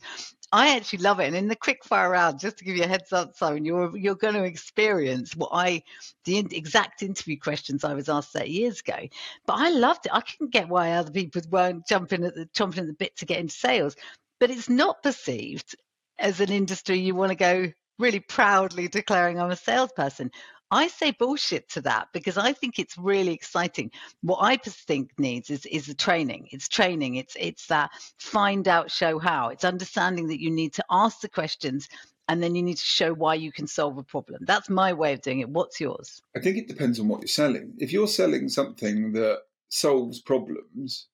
I 0.51 0.75
actually 0.75 0.99
love 0.99 1.19
it. 1.19 1.27
And 1.27 1.35
in 1.35 1.47
the 1.47 1.55
quick 1.55 1.83
fire 1.83 2.09
round, 2.09 2.39
just 2.39 2.57
to 2.57 2.65
give 2.65 2.75
you 2.75 2.83
a 2.83 2.87
heads 2.87 3.13
up, 3.13 3.35
Simon, 3.35 3.65
you're 3.65 3.95
you're 3.95 4.15
going 4.15 4.33
to 4.33 4.43
experience 4.43 5.35
what 5.35 5.51
I 5.53 5.83
the 6.25 6.37
exact 6.37 7.03
interview 7.03 7.37
questions 7.37 7.83
I 7.83 7.93
was 7.93 8.09
asked 8.09 8.33
30 8.33 8.49
years 8.49 8.79
ago. 8.79 8.97
But 9.45 9.59
I 9.59 9.69
loved 9.69 10.07
it. 10.07 10.13
I 10.13 10.21
couldn't 10.21 10.51
get 10.51 10.67
why 10.67 10.93
other 10.93 11.11
people 11.11 11.41
weren't 11.49 11.87
jumping 11.87 12.23
at 12.23 12.33
the 12.33 12.47
chomping 12.47 12.79
at 12.79 12.87
the 12.87 12.93
bit 12.93 13.15
to 13.17 13.25
get 13.25 13.39
into 13.39 13.53
sales. 13.53 13.95
But 14.39 14.49
it's 14.49 14.69
not 14.69 15.03
perceived 15.03 15.75
as 16.17 16.39
an 16.39 16.51
industry 16.51 16.99
you 16.99 17.13
want 17.13 17.29
to 17.29 17.35
go 17.35 17.71
really 17.99 18.19
proudly 18.19 18.87
declaring 18.87 19.39
I'm 19.39 19.51
a 19.51 19.55
salesperson. 19.55 20.31
I 20.71 20.87
say 20.87 21.11
bullshit 21.11 21.69
to 21.69 21.81
that 21.81 22.09
because 22.13 22.37
I 22.37 22.53
think 22.53 22.77
it's 22.77 22.97
really 22.97 23.33
exciting. 23.33 23.91
What 24.21 24.39
I 24.41 24.57
think 24.57 25.11
needs 25.17 25.49
is 25.49 25.65
is 25.65 25.87
the 25.87 25.95
training. 25.95 26.47
It's 26.51 26.67
training. 26.67 27.15
It's 27.15 27.35
it's 27.39 27.67
that 27.67 27.89
find 28.17 28.67
out, 28.67 28.91
show 28.91 29.19
how. 29.19 29.49
It's 29.49 29.65
understanding 29.65 30.27
that 30.27 30.41
you 30.41 30.51
need 30.51 30.73
to 30.73 30.85
ask 30.89 31.21
the 31.21 31.29
questions 31.29 31.89
and 32.27 32.43
then 32.43 32.53
you 32.53 32.61
need 32.61 32.77
to 32.77 32.83
show 32.83 33.13
why 33.13 33.33
you 33.33 33.51
can 33.51 33.65
solve 33.65 33.97
a 33.97 34.03
problem. 34.03 34.45
That's 34.45 34.69
my 34.69 34.93
way 34.93 35.13
of 35.13 35.21
doing 35.21 35.39
it. 35.39 35.49
What's 35.49 35.81
yours? 35.81 36.21
I 36.35 36.39
think 36.39 36.57
it 36.57 36.67
depends 36.67 36.99
on 36.99 37.07
what 37.07 37.21
you're 37.21 37.27
selling. 37.27 37.73
If 37.79 37.91
you're 37.91 38.07
selling 38.07 38.49
something 38.49 39.13
that 39.13 39.39
solves 39.69 40.21
problems 40.21 41.07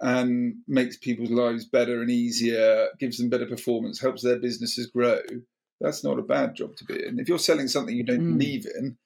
and 0.00 0.56
makes 0.66 0.96
people's 0.96 1.30
lives 1.30 1.64
better 1.64 2.02
and 2.02 2.10
easier, 2.10 2.88
gives 2.98 3.18
them 3.18 3.28
better 3.28 3.46
performance, 3.46 4.00
helps 4.00 4.22
their 4.22 4.40
businesses 4.40 4.88
grow, 4.88 5.20
that's 5.82 6.04
not 6.04 6.18
a 6.18 6.22
bad 6.22 6.54
job 6.54 6.76
to 6.76 6.84
be 6.84 7.04
in. 7.04 7.18
If 7.18 7.28
you're 7.28 7.38
selling 7.38 7.68
something 7.68 7.94
you 7.94 8.04
don't 8.04 8.20
mm. 8.20 8.38
believe 8.38 8.66
in, 8.66 8.96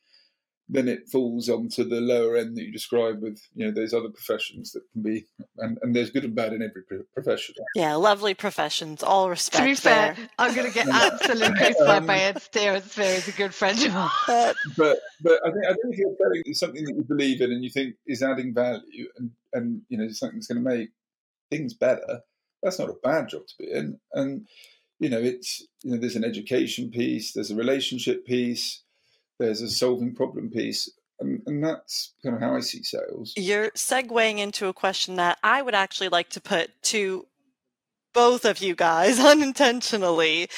then 0.68 0.88
it 0.88 1.08
falls 1.08 1.48
onto 1.48 1.84
the 1.84 2.00
lower 2.00 2.36
end 2.36 2.56
that 2.56 2.64
you 2.64 2.72
describe 2.72 3.22
with 3.22 3.40
you 3.54 3.64
know 3.64 3.72
those 3.72 3.94
other 3.94 4.08
professions 4.08 4.72
that 4.72 4.82
can 4.92 5.02
be 5.02 5.26
and, 5.58 5.78
and 5.82 5.94
there's 5.94 6.10
good 6.10 6.24
and 6.24 6.34
bad 6.34 6.52
in 6.52 6.62
every 6.62 6.82
profession 7.14 7.54
yeah 7.74 7.94
lovely 7.94 8.34
professions 8.34 9.02
all 9.02 9.30
respect 9.30 9.62
to 9.62 9.70
be 9.70 9.74
fair 9.74 10.14
there. 10.14 10.28
i'm 10.38 10.54
going 10.54 10.66
to 10.66 10.74
get 10.74 10.88
absolutely 10.88 11.56
crucified 11.56 11.98
um, 11.98 12.06
by 12.06 12.18
ed 12.18 12.40
steer 12.42 12.80
Steer 12.80 13.04
is 13.04 13.28
a 13.28 13.32
good 13.32 13.54
friend 13.54 13.80
of 13.84 13.94
mine 13.94 14.54
but 14.76 14.98
but 15.22 15.40
i 15.46 15.50
think 15.50 15.64
i 15.66 15.72
think 15.72 15.94
if 15.94 15.98
you're 15.98 16.16
selling 16.18 16.54
something 16.54 16.84
that 16.84 16.96
you 16.96 17.04
believe 17.04 17.40
in 17.40 17.52
and 17.52 17.62
you 17.62 17.70
think 17.70 17.94
is 18.06 18.22
adding 18.22 18.52
value 18.52 19.08
and 19.18 19.30
and 19.52 19.82
you 19.88 19.98
know 19.98 20.08
something 20.08 20.38
that's 20.38 20.48
going 20.48 20.62
to 20.62 20.68
make 20.68 20.90
things 21.50 21.74
better 21.74 22.20
that's 22.62 22.78
not 22.78 22.90
a 22.90 22.96
bad 23.04 23.28
job 23.28 23.42
to 23.46 23.54
be 23.58 23.70
in 23.70 23.98
and 24.14 24.46
you 24.98 25.08
know, 25.08 25.20
it's 25.20 25.66
you 25.82 25.92
know, 25.92 25.98
there's 25.98 26.16
an 26.16 26.24
education 26.24 26.90
piece, 26.90 27.32
there's 27.32 27.50
a 27.50 27.56
relationship 27.56 28.24
piece, 28.26 28.82
there's 29.38 29.60
a 29.60 29.68
solving 29.68 30.14
problem 30.14 30.50
piece, 30.50 30.90
and, 31.20 31.42
and 31.46 31.64
that's 31.64 32.14
kind 32.22 32.34
of 32.36 32.42
how 32.42 32.56
I 32.56 32.60
see 32.60 32.82
sales. 32.82 33.32
You're 33.36 33.70
segueing 33.70 34.38
into 34.38 34.66
a 34.68 34.72
question 34.72 35.16
that 35.16 35.38
I 35.42 35.62
would 35.62 35.74
actually 35.74 36.08
like 36.08 36.30
to 36.30 36.40
put 36.40 36.70
to 36.84 37.26
both 38.14 38.44
of 38.44 38.58
you 38.58 38.74
guys 38.74 39.20
unintentionally. 39.24 40.48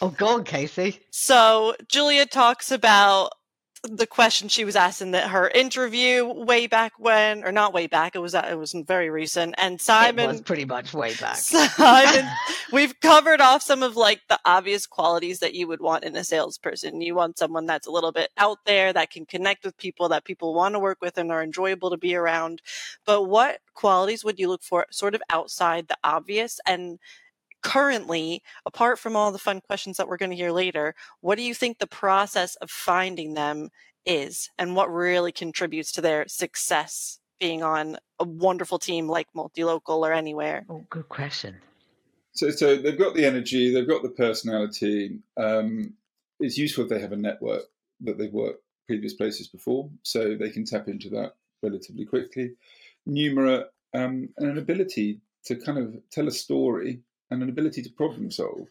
Oh, 0.00 0.10
God, 0.10 0.46
Kasey. 0.46 1.00
So 1.10 1.74
Julia 1.88 2.26
talks 2.26 2.70
about 2.70 3.32
the 3.82 4.06
question 4.06 4.48
she 4.48 4.64
was 4.64 4.76
asked 4.76 5.00
in 5.02 5.12
the, 5.12 5.20
her 5.20 5.48
interview 5.48 6.26
way 6.26 6.66
back 6.66 6.92
when, 6.98 7.44
or 7.44 7.52
not 7.52 7.72
way 7.72 7.86
back. 7.86 8.14
It 8.16 8.20
was 8.20 8.34
uh, 8.34 8.46
it 8.50 8.56
was 8.56 8.72
very 8.72 9.10
recent. 9.10 9.54
And 9.58 9.80
Simon 9.80 10.24
it 10.24 10.32
was 10.32 10.40
pretty 10.40 10.64
much 10.64 10.92
way 10.94 11.14
back. 11.14 11.36
Simon, 11.36 12.28
we've 12.72 12.98
covered 13.00 13.40
off 13.40 13.62
some 13.62 13.82
of 13.82 13.96
like 13.96 14.22
the 14.28 14.38
obvious 14.44 14.86
qualities 14.86 15.38
that 15.40 15.54
you 15.54 15.66
would 15.68 15.80
want 15.80 16.04
in 16.04 16.16
a 16.16 16.24
salesperson. 16.24 17.00
You 17.00 17.14
want 17.14 17.38
someone 17.38 17.66
that's 17.66 17.86
a 17.86 17.92
little 17.92 18.12
bit 18.12 18.30
out 18.36 18.58
there, 18.66 18.92
that 18.92 19.10
can 19.10 19.26
connect 19.26 19.64
with 19.64 19.76
people, 19.78 20.08
that 20.08 20.24
people 20.24 20.54
want 20.54 20.74
to 20.74 20.80
work 20.80 20.98
with, 21.00 21.18
and 21.18 21.30
are 21.30 21.42
enjoyable 21.42 21.90
to 21.90 21.96
be 21.96 22.14
around. 22.14 22.62
But 23.04 23.24
what 23.24 23.60
qualities 23.74 24.24
would 24.24 24.38
you 24.38 24.48
look 24.48 24.62
for, 24.62 24.86
sort 24.90 25.14
of 25.14 25.22
outside 25.30 25.88
the 25.88 25.98
obvious, 26.02 26.60
and 26.66 26.98
currently, 27.62 28.42
apart 28.66 28.98
from 28.98 29.16
all 29.16 29.32
the 29.32 29.38
fun 29.38 29.60
questions 29.60 29.96
that 29.96 30.08
we're 30.08 30.16
going 30.16 30.30
to 30.30 30.36
hear 30.36 30.52
later, 30.52 30.94
what 31.20 31.36
do 31.36 31.42
you 31.42 31.54
think 31.54 31.78
the 31.78 31.86
process 31.86 32.54
of 32.56 32.70
finding 32.70 33.34
them 33.34 33.70
is 34.06 34.50
and 34.58 34.74
what 34.74 34.92
really 34.92 35.32
contributes 35.32 35.92
to 35.92 36.00
their 36.00 36.26
success 36.28 37.20
being 37.38 37.62
on 37.62 37.96
a 38.18 38.24
wonderful 38.24 38.78
team 38.78 39.08
like 39.08 39.28
Multilocal 39.36 39.98
or 39.98 40.12
anywhere? 40.12 40.64
Oh, 40.68 40.84
good 40.90 41.08
question. 41.08 41.56
So, 42.32 42.50
so 42.50 42.76
they've 42.76 42.98
got 42.98 43.14
the 43.14 43.24
energy, 43.24 43.72
they've 43.72 43.88
got 43.88 44.02
the 44.02 44.10
personality. 44.10 45.18
Um, 45.36 45.94
it's 46.40 46.58
useful 46.58 46.84
if 46.84 46.90
they 46.90 47.00
have 47.00 47.12
a 47.12 47.16
network 47.16 47.64
that 48.00 48.18
they've 48.18 48.32
worked 48.32 48.62
previous 48.86 49.14
places 49.14 49.48
before, 49.48 49.90
so 50.02 50.36
they 50.36 50.50
can 50.50 50.64
tap 50.64 50.88
into 50.88 51.10
that 51.10 51.34
relatively 51.62 52.04
quickly. 52.04 52.52
Numerate 53.08 53.66
um, 53.94 54.28
and 54.36 54.50
an 54.50 54.58
ability 54.58 55.20
to 55.44 55.56
kind 55.56 55.78
of 55.78 55.96
tell 56.10 56.28
a 56.28 56.32
story 56.32 57.00
and 57.30 57.42
an 57.42 57.48
ability 57.48 57.82
to 57.82 57.90
problem 57.90 58.30
solve. 58.30 58.68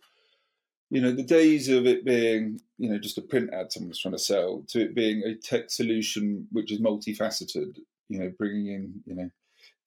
You 0.89 1.01
know, 1.01 1.11
the 1.11 1.23
days 1.23 1.67
of 1.67 1.85
it 1.85 2.05
being, 2.05 2.61
you 2.77 2.89
know, 2.89 2.97
just 2.97 3.17
a 3.17 3.21
print 3.21 3.49
ad 3.53 3.71
someone's 3.71 3.99
trying 3.99 4.13
to 4.13 4.19
sell 4.19 4.63
to 4.69 4.81
it 4.81 4.95
being 4.95 5.21
a 5.23 5.35
tech 5.35 5.69
solution 5.69 6.47
which 6.51 6.71
is 6.71 6.79
multifaceted, 6.79 7.77
you 8.07 8.19
know, 8.19 8.31
bringing 8.37 8.67
in, 8.67 9.03
you 9.05 9.15
know, 9.15 9.29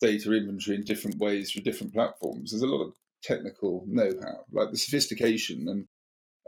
data 0.00 0.32
inventory 0.32 0.76
in 0.76 0.84
different 0.84 1.18
ways 1.18 1.50
through 1.50 1.62
different 1.62 1.94
platforms. 1.94 2.50
There's 2.50 2.62
a 2.62 2.66
lot 2.66 2.84
of 2.84 2.94
technical 3.22 3.84
know-how, 3.86 4.44
like 4.52 4.70
the 4.70 4.78
sophistication 4.78 5.68
and 5.68 5.86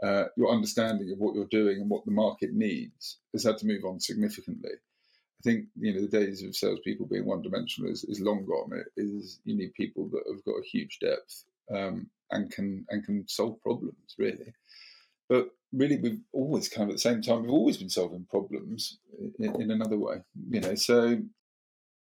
uh, 0.03 0.27
your 0.35 0.51
understanding 0.51 1.11
of 1.11 1.19
what 1.19 1.35
you're 1.35 1.45
doing 1.45 1.79
and 1.79 1.89
what 1.89 2.05
the 2.05 2.11
market 2.11 2.53
needs 2.53 3.19
has 3.31 3.43
had 3.43 3.57
to 3.59 3.67
move 3.67 3.85
on 3.85 3.99
significantly. 3.99 4.71
I 4.73 5.41
think 5.43 5.65
you 5.79 5.93
know 5.93 6.01
the 6.01 6.07
days 6.07 6.43
of 6.43 6.55
salespeople 6.55 7.07
being 7.07 7.25
one-dimensional 7.25 7.91
is, 7.91 8.03
is 8.05 8.21
long 8.21 8.45
gone. 8.45 8.71
It 8.73 8.87
is 8.97 9.39
you 9.45 9.55
need 9.55 9.73
people 9.73 10.09
that 10.09 10.23
have 10.31 10.43
got 10.45 10.59
a 10.59 10.65
huge 10.65 10.99
depth 10.99 11.45
um, 11.73 12.09
and 12.31 12.51
can 12.51 12.85
and 12.89 13.05
can 13.05 13.27
solve 13.27 13.61
problems 13.61 14.15
really. 14.17 14.53
But 15.29 15.49
really, 15.71 15.97
we've 15.97 16.21
always 16.31 16.69
kind 16.69 16.83
of 16.83 16.89
at 16.89 16.95
the 16.95 17.01
same 17.01 17.21
time 17.21 17.41
we've 17.41 17.51
always 17.51 17.77
been 17.77 17.89
solving 17.89 18.25
problems 18.29 18.97
in, 19.39 19.61
in 19.61 19.71
another 19.71 19.97
way, 19.97 20.17
you 20.49 20.61
know. 20.61 20.75
So 20.75 21.21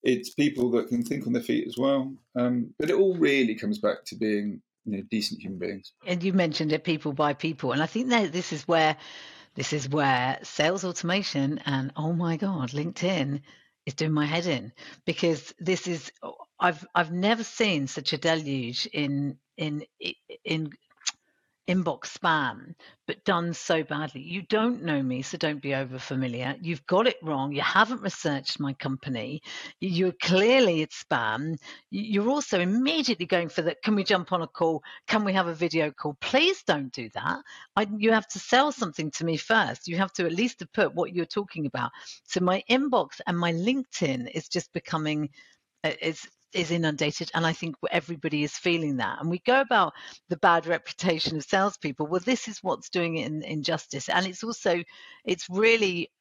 it's 0.03 0.33
people 0.33 0.71
that 0.71 0.87
can 0.87 1.03
think 1.03 1.27
on 1.27 1.33
their 1.33 1.43
feet 1.43 1.67
as 1.67 1.77
well. 1.77 2.13
Um, 2.35 2.73
but 2.79 2.89
it 2.89 2.95
all 2.95 3.15
really 3.15 3.55
comes 3.55 3.77
back 3.77 4.03
to 4.05 4.15
being 4.15 4.61
you 4.85 4.97
know, 4.97 5.03
decent 5.11 5.41
human 5.41 5.59
beings. 5.59 5.93
And 6.05 6.23
you 6.23 6.33
mentioned 6.33 6.71
it, 6.71 6.83
people 6.83 7.13
by 7.13 7.33
people, 7.33 7.71
and 7.71 7.83
I 7.83 7.85
think 7.85 8.09
that 8.09 8.31
this 8.33 8.51
is 8.51 8.67
where 8.67 8.97
this 9.55 9.73
is 9.73 9.89
where 9.89 10.39
sales 10.43 10.85
automation 10.85 11.59
and 11.65 11.91
oh 11.95 12.13
my 12.13 12.37
god, 12.37 12.71
LinkedIn 12.71 13.41
is 13.85 13.93
doing 13.95 14.13
my 14.13 14.25
head 14.25 14.45
in 14.45 14.71
because 15.05 15.53
this 15.59 15.87
is 15.87 16.11
I've 16.61 16.85
I've 16.93 17.11
never 17.11 17.43
seen 17.43 17.87
such 17.87 18.13
a 18.13 18.17
deluge 18.17 18.85
in 18.93 19.37
in 19.57 19.83
in 20.45 20.71
inbox 21.67 22.17
spam, 22.17 22.75
but 23.07 23.23
done 23.23 23.53
so 23.53 23.83
badly. 23.83 24.21
You 24.21 24.43
don't 24.43 24.83
know 24.83 25.01
me, 25.01 25.21
so 25.21 25.37
don't 25.37 25.61
be 25.61 25.73
over 25.73 25.97
familiar. 25.97 26.55
You've 26.61 26.85
got 26.85 27.07
it 27.07 27.17
wrong. 27.23 27.51
You 27.53 27.61
haven't 27.61 28.01
researched 28.01 28.59
my 28.59 28.73
company. 28.73 29.41
You're 29.79 30.13
clearly 30.21 30.81
it's 30.81 31.03
spam. 31.03 31.57
You're 31.89 32.29
also 32.29 32.59
immediately 32.59 33.25
going 33.25 33.49
for 33.49 33.63
the 33.63 33.75
can 33.83 33.95
we 33.95 34.03
jump 34.03 34.31
on 34.31 34.43
a 34.43 34.47
call? 34.47 34.83
Can 35.07 35.23
we 35.23 35.33
have 35.33 35.47
a 35.47 35.55
video 35.55 35.91
call? 35.91 36.15
Please 36.21 36.61
don't 36.63 36.91
do 36.91 37.09
that. 37.15 37.39
I, 37.75 37.87
you 37.97 38.11
have 38.11 38.27
to 38.29 38.39
sell 38.39 38.71
something 38.71 39.09
to 39.11 39.25
me 39.25 39.37
first. 39.37 39.87
You 39.87 39.97
have 39.97 40.13
to 40.13 40.25
at 40.25 40.31
least 40.31 40.63
put 40.73 40.93
what 40.93 41.13
you're 41.13 41.25
talking 41.25 41.65
about. 41.65 41.89
So 42.25 42.39
my 42.41 42.63
inbox 42.69 43.19
and 43.25 43.37
my 43.37 43.53
LinkedIn 43.53 44.29
is 44.35 44.47
just 44.47 44.71
becoming 44.73 45.29
it's 45.83 46.27
is 46.53 46.71
inundated, 46.71 47.31
and 47.33 47.45
I 47.45 47.53
think 47.53 47.75
everybody 47.89 48.43
is 48.43 48.53
feeling 48.53 48.97
that. 48.97 49.19
And 49.19 49.29
we 49.29 49.39
go 49.39 49.61
about 49.61 49.93
the 50.29 50.37
bad 50.37 50.65
reputation 50.65 51.37
of 51.37 51.43
salespeople. 51.43 52.07
Well, 52.07 52.21
this 52.23 52.47
is 52.47 52.59
what's 52.61 52.89
doing 52.89 53.17
it 53.17 53.27
in 53.27 53.43
injustice, 53.43 54.09
and 54.09 54.25
it's 54.25 54.43
also 54.43 54.83
it's 55.25 55.49
really 55.49 56.11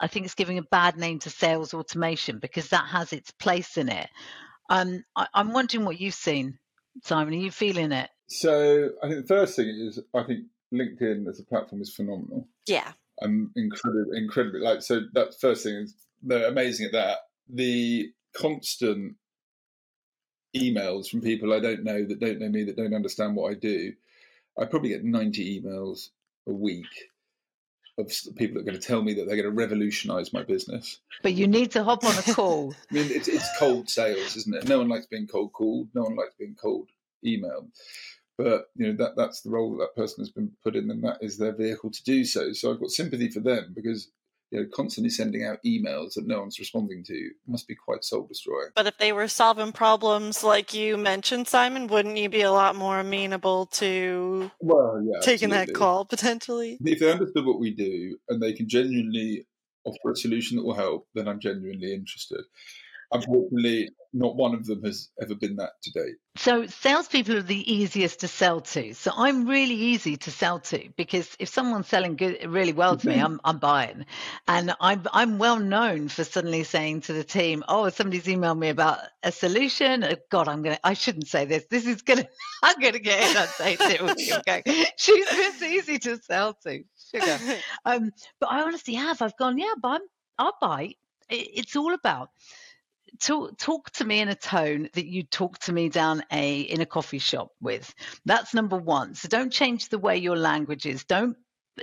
I 0.00 0.06
think 0.06 0.24
it's 0.24 0.34
giving 0.34 0.58
a 0.58 0.62
bad 0.62 0.96
name 0.96 1.18
to 1.20 1.30
sales 1.30 1.74
automation 1.74 2.38
because 2.38 2.68
that 2.68 2.86
has 2.86 3.12
its 3.12 3.30
place 3.30 3.76
in 3.76 3.88
it. 3.88 4.08
Um, 4.70 5.04
I, 5.16 5.26
am 5.34 5.52
wondering 5.52 5.84
what 5.84 6.00
you've 6.00 6.14
seen, 6.14 6.58
Simon. 7.04 7.34
Are 7.34 7.36
you 7.36 7.50
feeling 7.50 7.92
it? 7.92 8.10
So 8.28 8.90
I 9.02 9.08
think 9.08 9.22
the 9.22 9.34
first 9.34 9.56
thing 9.56 9.68
is 9.68 10.00
I 10.14 10.22
think 10.22 10.46
LinkedIn 10.72 11.28
as 11.28 11.38
a 11.38 11.44
platform 11.44 11.82
is 11.82 11.94
phenomenal. 11.94 12.48
Yeah. 12.66 12.92
I'm 13.22 13.52
incredibly, 13.54 14.18
incredibly 14.18 14.60
like 14.60 14.82
so. 14.82 15.02
That 15.12 15.38
first 15.40 15.64
thing 15.64 15.76
is 15.76 15.94
they're 16.22 16.48
amazing 16.48 16.86
at 16.86 16.92
that. 16.92 17.18
The 17.52 18.10
constant 18.34 19.16
emails 20.56 21.08
from 21.08 21.20
people 21.20 21.52
I 21.52 21.60
don't 21.60 21.84
know 21.84 22.04
that 22.04 22.20
don't 22.20 22.38
know 22.38 22.48
me 22.48 22.64
that 22.64 22.76
don't 22.76 22.94
understand 22.94 23.36
what 23.36 23.50
I 23.50 23.54
do. 23.54 23.92
I 24.58 24.66
probably 24.66 24.90
get 24.90 25.04
90 25.04 25.62
emails 25.62 26.10
a 26.46 26.52
week 26.52 27.10
of 27.98 28.12
people 28.36 28.54
that 28.54 28.60
are 28.60 28.70
going 28.70 28.80
to 28.80 28.86
tell 28.86 29.02
me 29.02 29.14
that 29.14 29.26
they're 29.26 29.36
going 29.36 29.48
to 29.48 29.50
revolutionize 29.50 30.32
my 30.32 30.42
business. 30.42 30.98
But 31.22 31.34
you 31.34 31.46
need 31.46 31.70
to 31.72 31.84
hop 31.84 32.04
on 32.04 32.16
a 32.16 32.34
call. 32.34 32.74
I 32.90 32.94
mean, 32.94 33.06
it's, 33.10 33.28
it's 33.28 33.48
cold 33.58 33.88
sales, 33.88 34.36
isn't 34.36 34.54
it? 34.54 34.68
No 34.68 34.78
one 34.78 34.88
likes 34.88 35.06
being 35.06 35.26
cold 35.26 35.52
called. 35.52 35.88
No 35.94 36.02
one 36.02 36.16
likes 36.16 36.34
being 36.38 36.56
cold 36.60 36.88
emailed. 37.24 37.68
But 38.38 38.70
you 38.74 38.86
know 38.86 38.96
that 39.04 39.14
that's 39.16 39.42
the 39.42 39.50
role 39.50 39.72
that 39.72 39.78
that 39.78 39.94
person 39.94 40.22
has 40.22 40.30
been 40.30 40.50
put 40.64 40.74
in, 40.74 40.90
and 40.90 41.04
that 41.04 41.18
is 41.20 41.36
their 41.36 41.52
vehicle 41.52 41.90
to 41.90 42.02
do 42.02 42.24
so. 42.24 42.52
So 42.52 42.72
I've 42.72 42.80
got 42.80 42.90
sympathy 42.90 43.28
for 43.28 43.40
them 43.40 43.72
because 43.74 44.08
you 44.52 44.60
know, 44.60 44.66
constantly 44.72 45.08
sending 45.08 45.44
out 45.44 45.58
emails 45.64 46.14
that 46.14 46.26
no 46.26 46.40
one's 46.40 46.58
responding 46.58 47.02
to 47.04 47.30
must 47.46 47.66
be 47.66 47.74
quite 47.74 48.04
soul 48.04 48.26
destroying. 48.26 48.68
But 48.76 48.86
if 48.86 48.98
they 48.98 49.12
were 49.12 49.26
solving 49.26 49.72
problems 49.72 50.44
like 50.44 50.74
you 50.74 50.98
mentioned, 50.98 51.48
Simon, 51.48 51.86
wouldn't 51.86 52.18
you 52.18 52.28
be 52.28 52.42
a 52.42 52.52
lot 52.52 52.76
more 52.76 53.00
amenable 53.00 53.66
to 53.66 54.50
well, 54.60 55.02
yeah, 55.02 55.20
taking 55.20 55.50
absolutely. 55.50 55.72
that 55.72 55.78
call 55.78 56.04
potentially? 56.04 56.78
If 56.84 57.00
they 57.00 57.10
understood 57.10 57.46
what 57.46 57.60
we 57.60 57.74
do 57.74 58.18
and 58.28 58.42
they 58.42 58.52
can 58.52 58.68
genuinely 58.68 59.46
offer 59.84 60.12
a 60.12 60.16
solution 60.16 60.58
that 60.58 60.64
will 60.64 60.74
help, 60.74 61.08
then 61.14 61.28
I'm 61.28 61.40
genuinely 61.40 61.94
interested. 61.94 62.42
Unfortunately, 63.12 63.90
not 64.14 64.36
one 64.36 64.54
of 64.54 64.66
them 64.66 64.82
has 64.84 65.10
ever 65.20 65.34
been 65.34 65.56
that 65.56 65.70
to 65.82 65.90
date. 65.92 66.16
So 66.36 66.66
salespeople 66.66 67.36
are 67.36 67.42
the 67.42 67.72
easiest 67.72 68.20
to 68.20 68.28
sell 68.28 68.60
to. 68.60 68.94
So 68.94 69.12
I'm 69.14 69.46
really 69.46 69.74
easy 69.74 70.16
to 70.18 70.30
sell 70.30 70.60
to 70.60 70.88
because 70.96 71.34
if 71.38 71.48
someone's 71.48 71.88
selling 71.88 72.16
good, 72.16 72.38
really 72.46 72.72
well 72.72 72.96
to 72.96 73.08
me, 73.08 73.18
I'm, 73.18 73.40
I'm 73.44 73.58
buying. 73.58 74.06
And 74.48 74.74
I'm, 74.80 75.06
I'm 75.12 75.38
well 75.38 75.58
known 75.58 76.08
for 76.08 76.24
suddenly 76.24 76.64
saying 76.64 77.02
to 77.02 77.12
the 77.12 77.24
team, 77.24 77.64
oh, 77.68 77.88
somebody's 77.90 78.24
emailed 78.24 78.58
me 78.58 78.68
about 78.68 78.98
a 79.22 79.32
solution. 79.32 80.04
Oh, 80.04 80.14
God, 80.30 80.48
I'm 80.48 80.62
going 80.62 80.76
to, 80.76 80.86
I 80.86 80.94
shouldn't 80.94 81.28
say 81.28 81.44
this. 81.44 81.64
This 81.70 81.86
is 81.86 82.02
going 82.02 82.20
to, 82.22 82.28
I'm 82.62 82.78
going 82.80 82.94
to 82.94 82.98
get 82.98 83.30
inundated. 83.60 84.32
Okay. 84.38 84.62
She's 84.96 85.26
just 85.28 85.62
easy 85.62 85.98
to 86.00 86.18
sell 86.22 86.54
to. 86.64 86.84
Sugar. 87.10 87.38
Um, 87.84 88.12
but 88.40 88.50
I 88.50 88.62
honestly 88.62 88.94
have. 88.94 89.20
I've 89.22 89.36
gone, 89.36 89.58
yeah, 89.58 89.74
but 89.80 89.88
I'm, 89.88 90.00
I'll 90.38 90.56
buy. 90.60 90.94
It's 91.28 91.76
all 91.76 91.94
about 91.94 92.30
talk, 93.20 93.58
talk 93.58 93.90
to 93.92 94.04
me 94.04 94.20
in 94.20 94.28
a 94.28 94.34
tone 94.34 94.88
that 94.94 95.06
you 95.06 95.22
talk 95.24 95.58
to 95.60 95.72
me 95.72 95.88
down 95.88 96.22
a 96.32 96.60
in 96.60 96.80
a 96.80 96.86
coffee 96.86 97.18
shop 97.18 97.50
with. 97.60 97.94
That's 98.24 98.54
number 98.54 98.76
one. 98.76 99.14
So 99.14 99.28
don't 99.28 99.52
change 99.52 99.88
the 99.88 99.98
way 99.98 100.18
your 100.18 100.36
language 100.36 100.86
is. 100.86 101.04
Don't 101.04 101.36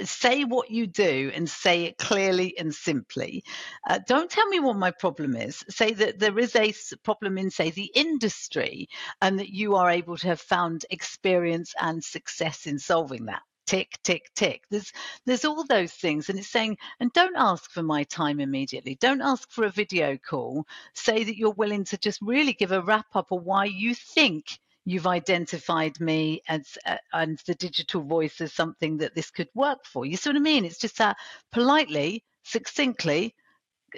say 0.04 0.44
what 0.44 0.70
you 0.72 0.88
do 0.88 1.32
and 1.34 1.50
say 1.50 1.86
it 1.86 1.98
clearly 1.98 2.58
and 2.58 2.74
simply. 2.74 3.44
Uh, 3.90 4.00
don't 4.08 4.30
tell 4.30 4.48
me 4.48 4.60
what 4.60 4.76
my 4.76 4.92
problem 4.92 5.36
is. 5.36 5.64
Say 5.70 5.94
that 5.94 6.20
there 6.20 6.38
is 6.40 6.56
a 6.56 6.74
problem 7.04 7.38
in 7.38 7.50
say 7.52 7.72
the 7.72 7.92
industry 7.96 8.88
and 9.22 9.40
that 9.40 9.50
you 9.50 9.76
are 9.76 9.90
able 9.90 10.18
to 10.18 10.28
have 10.28 10.42
found 10.42 10.86
experience 10.92 11.74
and 11.80 12.04
success 12.04 12.68
in 12.68 12.80
solving 12.80 13.26
that 13.26 13.42
tick 13.70 14.00
tick 14.04 14.32
tick. 14.36 14.64
There's 14.72 14.92
there's 15.28 15.46
all 15.46 15.64
those 15.64 15.94
things 15.94 16.28
and 16.28 16.40
it's 16.40 16.48
saying 16.48 16.78
and 17.00 17.14
don't 17.14 17.36
ask 17.38 17.70
for 17.70 17.84
my 17.84 18.04
time 18.04 18.40
immediately. 18.40 18.96
Don't 19.00 19.22
ask 19.22 19.48
for 19.52 19.66
a 19.66 19.70
video 19.70 20.18
call. 20.18 20.66
Say 20.96 21.24
that 21.24 21.38
you're 21.38 21.52
willing 21.52 21.84
to 21.86 21.98
just 22.00 22.20
really 22.20 22.54
give 22.54 22.72
a 22.72 22.82
wrap 22.82 23.06
up 23.14 23.32
of 23.32 23.44
why 23.44 23.66
you 23.66 23.94
think 23.94 24.58
you've 24.86 25.06
identified 25.06 26.00
me 26.00 26.42
as 26.48 26.80
uh, 26.88 26.98
and 27.14 27.38
the 27.46 27.54
digital 27.54 28.02
voice 28.02 28.42
as 28.42 28.54
something 28.54 28.98
that 28.98 29.14
this 29.14 29.30
could 29.30 29.50
work 29.54 29.86
for. 29.86 30.04
You 30.04 30.18
see 30.18 30.32
what 30.32 30.38
i 30.38 30.40
mean? 30.40 30.66
It's 30.66 30.80
just 30.80 30.98
that 30.98 31.18
politely 31.52 32.24
succinctly 32.44 33.36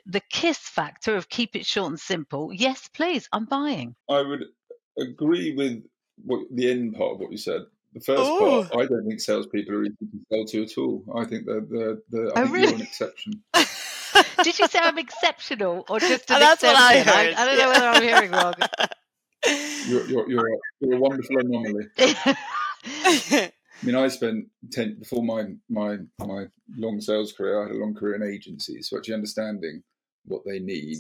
the 0.05 0.21
kiss 0.29 0.57
factor 0.57 1.15
of 1.15 1.29
keep 1.29 1.55
it 1.55 1.65
short 1.65 1.89
and 1.89 1.99
simple 1.99 2.51
yes 2.53 2.89
please 2.93 3.29
i'm 3.31 3.45
buying. 3.45 3.95
I 4.09 4.21
would 4.21 4.45
agree 4.97 5.53
with 5.55 5.83
what 6.23 6.41
the 6.51 6.71
end 6.71 6.95
part 6.95 7.13
of 7.13 7.19
what 7.19 7.31
you 7.31 7.37
said. 7.37 7.61
The 7.93 7.99
first 8.01 8.31
Ooh. 8.31 8.63
part, 8.69 8.83
I 8.83 8.85
don't 8.85 9.05
think 9.07 9.19
salespeople 9.19 9.75
are 9.75 9.83
easy 9.83 9.95
to 9.99 10.19
sell 10.31 10.45
to 10.45 10.63
at 10.63 10.77
all. 10.77 11.03
I 11.15 11.25
think 11.25 11.45
they're, 11.45 11.61
they're, 11.61 11.97
they're 12.09 12.37
I 12.37 12.41
Oh, 12.41 12.43
think 12.43 12.53
really? 12.55 12.67
you're 12.67 12.75
an 12.75 12.81
exception. 12.81 13.33
did 14.43 14.59
you 14.59 14.67
say 14.67 14.79
i'm 14.81 14.97
exceptional 14.97 15.85
or 15.89 15.99
just 15.99 16.29
Oh, 16.29 16.35
an 16.35 16.41
that's 16.41 16.63
what 16.63 16.75
I 16.75 16.99
heard. 16.99 17.33
I, 17.33 17.45
don't 17.45 17.57
know 17.57 17.69
whether 17.69 17.87
i'm 17.87 18.01
hearing 18.01 18.31
wrong 18.31 18.53
You're, 19.87 20.07
you're, 20.07 20.29
you're, 20.29 20.47
a, 20.47 20.57
you're 20.81 20.95
a 20.97 20.99
wonderful 20.99 21.37
anomaly. 21.39 21.85
I 23.03 23.51
mean, 23.83 23.95
I 23.95 24.07
spent 24.09 24.45
ten 24.71 24.99
before 24.99 25.23
my 25.23 25.45
my 25.67 25.97
my 26.19 26.45
long 26.77 27.01
sales 27.01 27.33
career. 27.33 27.59
I 27.59 27.63
had 27.67 27.75
a 27.75 27.79
long 27.79 27.95
career 27.95 28.15
in 28.15 28.23
agencies, 28.23 28.89
so 28.89 28.97
actually 28.97 29.15
understanding 29.15 29.81
what 30.25 30.43
they 30.45 30.59
need, 30.59 30.97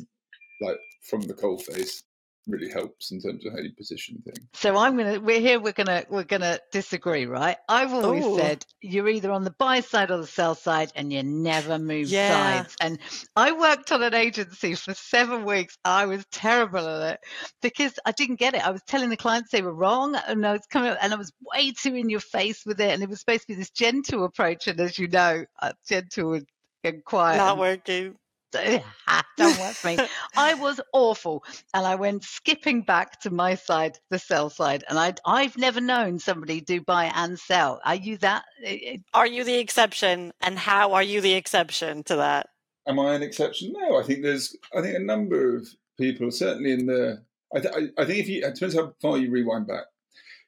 like 0.61 0.77
from 1.03 1.21
the 1.21 1.35
coalface, 1.35 2.01
really 2.47 2.69
helps 2.69 3.11
in 3.11 3.21
terms 3.21 3.45
of 3.45 3.53
how 3.53 3.59
you 3.59 3.71
position 3.73 4.21
things. 4.25 4.47
So 4.53 4.75
I'm 4.77 4.97
gonna 4.97 5.19
we're 5.19 5.39
here 5.39 5.59
we're 5.59 5.71
gonna 5.73 6.05
we're 6.09 6.23
gonna 6.23 6.59
disagree, 6.71 7.25
right? 7.25 7.57
I've 7.69 7.93
always 7.93 8.25
Ooh. 8.25 8.35
said 8.35 8.65
you're 8.81 9.07
either 9.07 9.31
on 9.31 9.43
the 9.43 9.51
buy 9.51 9.79
side 9.81 10.11
or 10.11 10.17
the 10.17 10.27
sell 10.27 10.55
side 10.55 10.91
and 10.95 11.11
you 11.13 11.23
never 11.23 11.79
move 11.79 12.09
Yeah. 12.09 12.65
sides. 12.65 12.75
And 12.81 12.99
I 13.35 13.53
worked 13.53 13.91
on 13.91 14.03
an 14.03 14.13
agency 14.13 14.75
for 14.75 14.93
seven 14.93 15.45
weeks. 15.45 15.77
I 15.85 16.05
was 16.05 16.25
terrible 16.31 16.87
at 16.87 17.13
it 17.13 17.19
because 17.61 17.97
I 18.05 18.11
didn't 18.11 18.39
get 18.39 18.55
it. 18.55 18.65
I 18.65 18.71
was 18.71 18.81
telling 18.87 19.09
the 19.09 19.17
clients 19.17 19.51
they 19.51 19.61
were 19.61 19.73
wrong 19.73 20.15
and 20.15 20.45
I 20.45 20.53
was 20.53 20.65
coming 20.69 20.91
up 20.91 20.97
and 21.01 21.13
I 21.13 21.17
was 21.17 21.31
way 21.41 21.71
too 21.71 21.95
in 21.95 22.09
your 22.09 22.19
face 22.19 22.65
with 22.65 22.81
it. 22.81 22.91
And 22.91 23.03
it 23.03 23.09
was 23.09 23.19
supposed 23.19 23.43
to 23.43 23.47
be 23.47 23.55
this 23.55 23.71
gentle 23.71 24.25
approach. 24.25 24.67
And 24.67 24.79
as 24.81 24.99
you 24.99 25.07
know, 25.07 25.45
uh, 25.61 25.73
gentle 25.87 26.33
and, 26.33 26.47
and 26.83 27.03
quiet. 27.05 27.37
Not 27.37 27.53
and 27.53 27.59
working. 27.59 28.17
don't 29.37 29.59
work 29.59 29.83
me. 29.83 29.97
I 30.35 30.53
was 30.55 30.79
awful, 30.93 31.43
and 31.73 31.85
I 31.85 31.95
went 31.95 32.23
skipping 32.23 32.81
back 32.81 33.21
to 33.21 33.29
my 33.29 33.55
side, 33.55 33.97
the 34.09 34.19
sell 34.19 34.49
side, 34.49 34.83
and 34.89 34.97
I 34.99 35.13
I've 35.25 35.57
never 35.57 35.81
known 35.81 36.19
somebody 36.19 36.61
do 36.61 36.81
buy 36.81 37.11
and 37.15 37.39
sell. 37.39 37.79
Are 37.85 37.95
you 37.95 38.17
that? 38.17 38.43
eh, 38.63 38.97
Are 39.13 39.27
you 39.27 39.43
the 39.43 39.55
exception? 39.57 40.31
And 40.41 40.57
how 40.57 40.93
are 40.93 41.03
you 41.03 41.21
the 41.21 41.33
exception 41.33 42.03
to 42.03 42.17
that? 42.17 42.47
Am 42.87 42.99
I 42.99 43.13
an 43.13 43.23
exception? 43.23 43.73
No, 43.77 43.99
I 43.99 44.03
think 44.03 44.23
there's. 44.23 44.55
I 44.75 44.81
think 44.81 44.95
a 44.95 44.99
number 44.99 45.55
of 45.55 45.67
people, 45.99 46.31
certainly 46.31 46.71
in 46.71 46.85
the. 46.87 47.23
I, 47.55 47.59
th- 47.59 47.73
I 47.75 48.01
I 48.01 48.05
think 48.05 48.19
if 48.19 48.27
you 48.29 48.45
it 48.45 48.55
depends 48.55 48.75
how 48.75 48.93
far 49.01 49.17
you 49.17 49.29
rewind 49.31 49.67
back. 49.67 49.85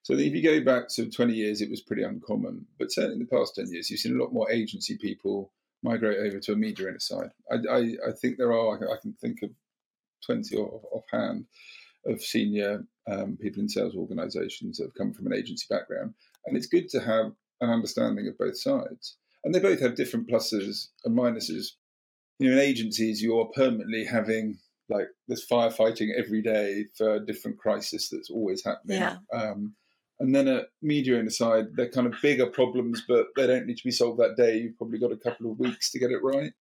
So 0.04 0.14
if 0.16 0.34
you 0.34 0.44
go 0.44 0.62
back 0.62 0.90
to 0.96 1.10
20 1.10 1.34
years, 1.34 1.62
it 1.62 1.70
was 1.70 1.80
pretty 1.80 2.04
uncommon. 2.04 2.66
But 2.78 2.92
certainly 2.92 3.16
in 3.16 3.20
the 3.20 3.26
past 3.38 3.56
10 3.56 3.72
years, 3.72 3.90
you've 3.90 4.02
seen 4.02 4.20
a 4.20 4.22
lot 4.22 4.34
more 4.34 4.52
agency 4.52 4.98
people 4.98 5.54
migrate 5.84 6.20
over 6.20 6.40
to 6.40 6.54
a 6.54 6.56
media 6.56 7.00
side. 7.00 7.32
I, 7.52 7.56
I, 7.70 7.80
I 8.08 8.12
think 8.20 8.38
there 8.38 8.54
are. 8.54 8.76
I 8.76 8.98
can- 9.02 9.16
think 9.22 9.42
of 9.44 9.52
20 10.26 10.56
off, 10.56 10.84
offhand 10.92 11.46
of 12.06 12.22
senior 12.22 12.86
um, 13.10 13.38
people 13.42 13.62
in 13.62 13.70
sales 13.70 13.96
organisations 13.96 14.78
that 14.78 14.86
have 14.86 14.96
come 14.96 15.14
from 15.14 15.28
an 15.28 15.34
agency 15.34 15.66
background, 15.70 16.14
and 16.46 16.58
it's 16.58 16.68
good 16.68 16.90
to 16.90 17.00
have 17.00 17.34
an 17.62 17.70
understanding 17.70 18.28
of 18.28 18.38
both 18.38 18.58
sides. 18.58 19.18
And 19.44 19.54
they 19.54 19.60
both 19.60 19.82
have 19.82 19.96
different 19.96 20.30
pluses 20.30 20.88
and 21.04 21.18
minuses 21.18 21.74
you 22.40 22.50
know, 22.50 22.58
in 22.58 22.60
agencies, 22.60 23.22
you're 23.22 23.46
permanently 23.56 24.06
having 24.06 24.58
like 24.90 25.08
this 25.28 25.46
firefighting 25.50 26.10
every 26.18 26.42
day 26.42 26.86
for 26.98 27.16
a 27.16 27.26
different 27.26 27.58
crisis 27.58 28.10
that's 28.10 28.30
always 28.30 28.64
happening. 28.64 29.00
Yeah. 29.00 29.18
Um, 29.32 29.76
and 30.20 30.34
then 30.34 30.48
at 30.48 30.68
the 31.26 31.32
side, 31.32 31.66
they're 31.76 31.90
kind 31.90 32.08
of 32.08 32.14
bigger 32.22 32.48
problems, 32.48 33.04
but 33.08 33.28
they 33.36 33.48
don't 33.48 33.66
need 33.66 33.78
to 33.78 33.84
be 33.84 33.92
solved 33.92 34.20
that 34.20 34.38
day. 34.38 34.58
You've 34.58 34.78
probably 34.78 35.00
got 35.00 35.12
a 35.12 35.18
couple 35.18 35.52
of 35.52 35.60
weeks 35.60 35.92
to 35.92 36.00
get 36.00 36.12
it 36.12 36.24
right. 36.24 36.54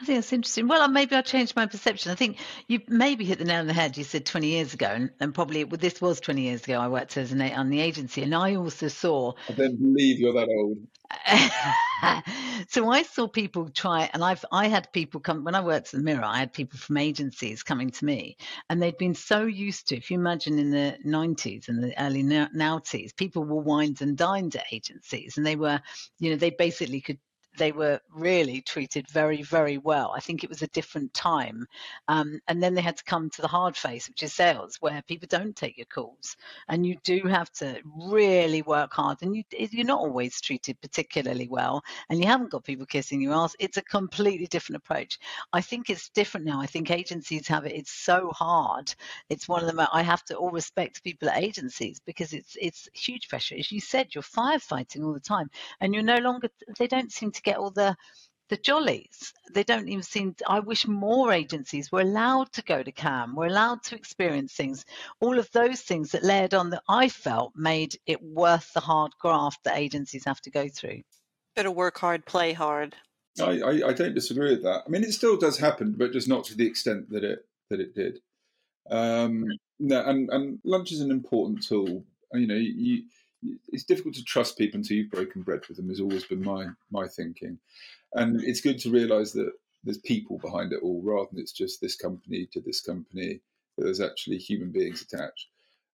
I 0.00 0.04
think 0.04 0.18
that's 0.18 0.32
interesting. 0.32 0.68
Well, 0.68 0.82
uh, 0.82 0.88
maybe 0.88 1.14
I'll 1.16 1.22
change 1.22 1.54
my 1.56 1.66
perception. 1.66 2.12
I 2.12 2.14
think 2.14 2.38
you 2.68 2.80
maybe 2.88 3.24
hit 3.24 3.38
the 3.38 3.44
nail 3.44 3.60
on 3.60 3.66
the 3.66 3.72
head. 3.72 3.96
You 3.96 4.04
said 4.04 4.26
20 4.26 4.46
years 4.46 4.74
ago, 4.74 4.86
and, 4.86 5.10
and 5.20 5.34
probably 5.34 5.64
well, 5.64 5.78
this 5.78 6.00
was 6.00 6.20
20 6.20 6.42
years 6.42 6.64
ago. 6.64 6.78
I 6.80 6.88
worked 6.88 7.16
as 7.16 7.32
an 7.32 7.40
on 7.40 7.70
the 7.70 7.80
agency, 7.80 8.22
and 8.22 8.34
I 8.34 8.56
also 8.56 8.88
saw 8.88 9.32
I 9.48 9.52
don't 9.52 9.80
believe 9.80 10.18
you're 10.18 10.34
that 10.34 10.48
old. 10.48 10.78
so 12.68 12.90
I 12.90 13.02
saw 13.02 13.28
people 13.28 13.68
try, 13.68 14.10
and 14.12 14.24
I've 14.24 14.44
I 14.50 14.68
had 14.68 14.92
people 14.92 15.20
come 15.20 15.44
when 15.44 15.54
I 15.54 15.60
worked 15.60 15.88
at 15.88 15.98
the 15.98 16.04
Mirror. 16.04 16.24
I 16.24 16.38
had 16.38 16.52
people 16.52 16.78
from 16.78 16.96
agencies 16.96 17.62
coming 17.62 17.90
to 17.90 18.04
me, 18.04 18.36
and 18.68 18.82
they'd 18.82 18.98
been 18.98 19.14
so 19.14 19.44
used 19.44 19.88
to. 19.88 19.96
If 19.96 20.10
you 20.10 20.18
imagine 20.18 20.58
in 20.58 20.70
the 20.70 20.96
'90s 21.06 21.68
and 21.68 21.82
the 21.82 22.00
early 22.02 22.22
noughties, 22.22 23.16
people 23.16 23.44
were 23.44 23.62
wined 23.62 24.02
and 24.02 24.16
dined 24.16 24.56
at 24.56 24.66
agencies, 24.72 25.36
and 25.36 25.46
they 25.46 25.56
were, 25.56 25.80
you 26.18 26.30
know, 26.30 26.36
they 26.36 26.50
basically 26.50 27.00
could. 27.00 27.18
They 27.56 27.72
were 27.72 28.00
really 28.10 28.60
treated 28.60 29.08
very, 29.10 29.42
very 29.42 29.78
well. 29.78 30.12
I 30.14 30.20
think 30.20 30.42
it 30.42 30.50
was 30.50 30.62
a 30.62 30.68
different 30.68 31.12
time. 31.14 31.66
Um, 32.08 32.40
and 32.48 32.62
then 32.62 32.74
they 32.74 32.82
had 32.82 32.96
to 32.98 33.04
come 33.04 33.30
to 33.30 33.42
the 33.42 33.48
hard 33.48 33.76
face, 33.76 34.08
which 34.08 34.22
is 34.22 34.34
sales, 34.34 34.76
where 34.80 35.02
people 35.02 35.28
don't 35.30 35.56
take 35.56 35.76
your 35.76 35.86
calls. 35.86 36.36
And 36.68 36.86
you 36.86 36.96
do 37.04 37.20
have 37.28 37.50
to 37.54 37.80
really 37.84 38.62
work 38.62 38.92
hard. 38.92 39.18
And 39.22 39.34
you 39.36 39.42
you're 39.50 39.84
not 39.84 40.00
always 40.00 40.40
treated 40.40 40.80
particularly 40.80 41.48
well 41.48 41.82
and 42.08 42.18
you 42.20 42.26
haven't 42.26 42.50
got 42.50 42.64
people 42.64 42.86
kissing 42.86 43.20
your 43.20 43.34
ass. 43.34 43.54
It's 43.58 43.76
a 43.76 43.82
completely 43.82 44.46
different 44.46 44.82
approach. 44.82 45.18
I 45.52 45.60
think 45.60 45.90
it's 45.90 46.08
different 46.10 46.46
now. 46.46 46.60
I 46.60 46.66
think 46.66 46.90
agencies 46.90 47.48
have 47.48 47.66
it. 47.66 47.72
It's 47.72 47.92
so 47.92 48.30
hard. 48.34 48.94
It's 49.28 49.48
one 49.48 49.60
of 49.60 49.66
them 49.66 49.86
i 49.92 50.02
have 50.02 50.24
to 50.24 50.36
all 50.36 50.50
respect 50.50 51.04
people 51.04 51.28
at 51.28 51.42
agencies 51.42 52.00
because 52.06 52.32
it's 52.32 52.56
it's 52.60 52.88
huge 52.92 53.28
pressure. 53.28 53.56
As 53.58 53.70
you 53.72 53.80
said 53.80 54.14
you're 54.14 54.22
firefighting 54.22 55.04
all 55.04 55.12
the 55.12 55.20
time 55.20 55.50
and 55.80 55.94
you're 55.94 56.02
no 56.02 56.18
longer 56.18 56.48
they 56.78 56.86
don't 56.86 57.12
seem 57.12 57.30
to 57.32 57.42
get 57.46 57.58
all 57.58 57.70
the 57.70 57.96
the 58.48 58.56
jollies. 58.56 59.32
They 59.52 59.64
don't 59.64 59.88
even 59.88 60.02
seem. 60.02 60.34
To, 60.34 60.44
I 60.48 60.60
wish 60.60 60.86
more 60.86 61.32
agencies 61.32 61.90
were 61.90 62.02
allowed 62.02 62.52
to 62.52 62.62
go 62.62 62.82
to 62.82 62.92
Cannes, 62.92 63.34
were 63.34 63.46
allowed 63.46 63.82
to 63.84 63.96
experience 63.96 64.52
things. 64.52 64.84
All 65.20 65.38
of 65.38 65.50
those 65.52 65.80
things 65.80 66.12
that 66.12 66.22
layered 66.22 66.54
on 66.54 66.70
that 66.70 66.82
I 66.88 67.08
felt 67.08 67.52
made 67.56 67.96
it 68.06 68.22
worth 68.22 68.72
the 68.72 68.80
hard 68.80 69.12
graft 69.20 69.64
that 69.64 69.78
agencies 69.78 70.24
have 70.26 70.40
to 70.42 70.50
go 70.50 70.68
through. 70.68 71.02
Better 71.56 71.70
work 71.70 71.98
hard, 71.98 72.26
play 72.26 72.52
hard. 72.52 72.94
I, 73.40 73.60
I, 73.60 73.88
I 73.88 73.92
don't 73.92 74.14
disagree 74.14 74.50
with 74.50 74.62
that. 74.62 74.84
I 74.86 74.88
mean, 74.88 75.04
it 75.04 75.12
still 75.12 75.36
does 75.36 75.58
happen, 75.58 75.94
but 75.98 76.12
just 76.12 76.28
not 76.28 76.44
to 76.44 76.56
the 76.56 76.66
extent 76.66 77.10
that 77.10 77.24
it 77.24 77.46
that 77.70 77.80
it 77.80 77.94
did. 77.94 78.20
Um, 78.90 79.44
no, 79.80 80.02
and 80.04 80.30
and 80.30 80.58
lunch 80.64 80.92
is 80.92 81.00
an 81.00 81.10
important 81.10 81.66
tool. 81.66 82.04
You 82.32 82.46
know, 82.46 82.54
you, 82.54 82.74
you, 82.76 83.02
it's 83.68 83.84
difficult 83.84 84.14
to 84.14 84.24
trust 84.24 84.58
people 84.58 84.78
until 84.78 84.96
you've 84.96 85.10
broken 85.10 85.42
bread 85.42 85.60
with 85.68 85.76
them. 85.76 85.88
Has 85.88 86.00
always 86.00 86.24
been 86.24 86.42
my 86.42 86.66
my 86.90 87.06
thinking, 87.06 87.58
and 88.14 88.42
it's 88.42 88.60
good 88.60 88.78
to 88.80 88.90
realise 88.90 89.32
that 89.32 89.52
there's 89.84 89.98
people 89.98 90.38
behind 90.38 90.72
it 90.72 90.80
all 90.82 91.00
rather 91.02 91.28
than 91.30 91.40
it's 91.40 91.52
just 91.52 91.80
this 91.80 91.96
company 91.96 92.48
to 92.52 92.60
this 92.60 92.80
company. 92.80 93.40
That 93.76 93.84
there's 93.84 94.00
actually 94.00 94.38
human 94.38 94.72
beings 94.72 95.02
attached, 95.02 95.48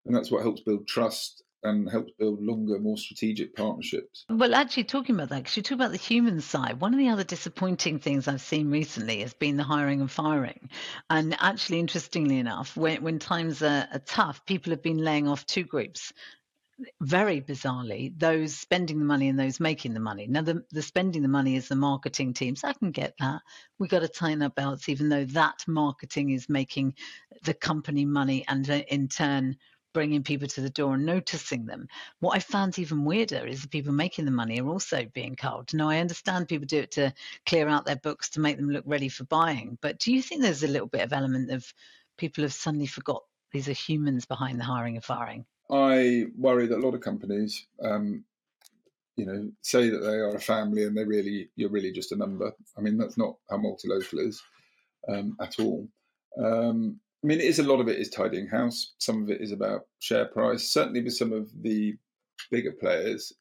and 0.07 0.15
that's 0.15 0.31
what 0.31 0.43
helps 0.43 0.61
build 0.61 0.87
trust 0.87 1.43
and 1.65 1.89
helps 1.89 2.13
build 2.19 2.43
longer, 2.43 2.79
more 2.79 2.97
strategic 2.97 3.55
partnerships. 3.55 4.25
Well, 4.29 4.55
actually, 4.55 4.85
talking 4.85 5.15
about 5.15 5.29
that, 5.29 5.39
because 5.39 5.57
you 5.57 5.63
talk 5.63 5.77
about 5.77 5.93
the 5.93 5.97
human 5.97 6.41
side, 6.41 6.81
one 6.81 6.93
of 6.93 6.99
the 6.99 7.09
other 7.09 7.25
disappointing 7.25 8.01
things 8.01 8.27
I've 8.27 8.41
seen 8.41 8.71
recently 8.71 9.21
has 9.21 9.35
been 9.35 9.57
the 9.57 9.63
hiring 9.63 10.01
and 10.01 10.11
firing. 10.11 10.71
And 11.09 11.37
actually, 11.39 11.79
interestingly 11.79 12.39
enough, 12.39 12.77
when, 12.77 13.03
when 13.03 13.19
times 13.19 13.63
are, 13.63 13.87
are 13.93 14.03
tough, 14.05 14.45
people 14.45 14.71
have 14.71 14.83
been 14.83 14.99
laying 14.99 15.29
off 15.29 15.47
two 15.47 15.65
groups 15.65 16.13
very 17.01 17.41
bizarrely, 17.41 18.13
those 18.19 18.55
spending 18.55 18.99
the 18.99 19.05
money 19.05 19.29
and 19.29 19.39
those 19.39 19.61
making 19.61 19.95
the 19.95 20.01
money. 20.01 20.27
Now, 20.27 20.43
the, 20.43 20.65
the 20.71 20.83
spending 20.83 21.23
the 21.23 21.29
money 21.29 21.57
is 21.57 21.69
the 21.69 21.77
marketing 21.77 22.35
teams. 22.35 22.65
I 22.65 22.73
can 22.73 22.91
get 22.91 23.15
that. 23.19 23.43
We've 23.79 23.91
got 23.91 24.01
to 24.01 24.09
tighten 24.09 24.43
our 24.43 24.51
belts, 24.51 24.89
even 24.89 25.09
though 25.09 25.25
that 25.27 25.65
marketing 25.67 26.31
is 26.31 26.49
making 26.49 26.95
the 27.45 27.55
company 27.55 28.05
money 28.05 28.45
and 28.49 28.69
uh, 28.69 28.83
in 28.89 29.09
turn 29.09 29.57
bringing 29.93 30.23
people 30.23 30.49
to 30.49 30.61
the 30.61 30.71
door 30.71 30.95
and 30.95 31.05
noticing 31.05 31.67
them. 31.67 31.87
What 32.21 32.37
I 32.37 32.41
found 32.41 32.79
even 32.79 33.05
weirder 33.05 33.47
is 33.47 33.63
the 33.63 33.69
people 33.69 33.93
making 33.93 34.25
the 34.25 34.31
money 34.31 34.61
are 34.61 34.69
also 34.69 35.05
being 35.13 35.37
culled. 35.37 35.75
Now, 35.75 35.91
I 35.91 35.99
understand 35.99 36.49
people 36.49 36.67
do 36.67 36.79
it 36.79 36.93
to 36.93 37.13
clear 37.47 37.69
out 37.69 37.85
their 37.85 37.97
books 37.97 38.31
to 38.31 38.41
make 38.41 38.57
them 38.57 38.71
look 38.71 38.85
ready 38.87 39.09
for 39.09 39.25
buying, 39.25 39.79
but 39.83 39.99
do 39.99 40.13
you 40.13 40.23
think 40.23 40.43
there's 40.43 40.63
a 40.63 40.69
little 40.69 40.89
bit 40.89 41.03
of 41.03 41.13
element 41.13 41.51
of 41.51 41.73
people 42.17 42.43
have 42.43 42.55
suddenly 42.55 42.87
forgot 42.87 43.23
these 43.53 43.69
are 43.69 43.73
humans 43.73 44.25
behind 44.25 44.59
the 44.59 44.65
hiring 44.65 44.97
and 44.97 45.05
firing? 45.05 45.45
I 45.71 46.27
worry 46.37 46.67
that 46.67 46.79
a 46.79 46.85
lot 46.85 46.95
of 46.95 47.01
companies, 47.01 47.67
um, 47.83 48.25
you 49.17 49.27
know, 49.27 49.51
say 49.63 49.89
that 49.91 49.99
they 49.99 50.17
are 50.17 50.35
a 50.35 50.41
family 50.41 50.85
and 50.85 50.97
they 50.97 51.05
really 51.05 51.49
you're 51.57 51.71
really 51.71 51.93
just 51.93 52.13
a 52.13 52.17
number. 52.17 52.53
I 52.77 52.81
mean, 52.81 52.99
that's 52.99 53.19
not 53.19 53.37
how 53.49 53.59
Multilocal 53.59 54.27
is 54.27 54.43
um, 55.09 55.37
at 55.41 55.59
all. 55.59 55.89
Um, 56.39 57.01
I 57.23 57.27
mean, 57.27 57.41
it 57.41 57.47
is 57.47 57.59
a 57.59 57.63
lot 57.63 57.81
of 57.81 57.89
it 57.89 58.01
is 58.01 58.11
tidying 58.11 58.49
house. 58.49 58.93
Some 58.99 59.23
of 59.23 59.31
it 59.31 59.41
is 59.41 59.53
about 59.53 59.87
share 60.01 60.25
price. 60.25 60.65
Certainly, 60.65 61.03
with 61.03 61.15
some 61.15 61.33
of 61.33 61.51
the 61.63 61.97
bigger 62.51 62.73
players, 62.73 63.33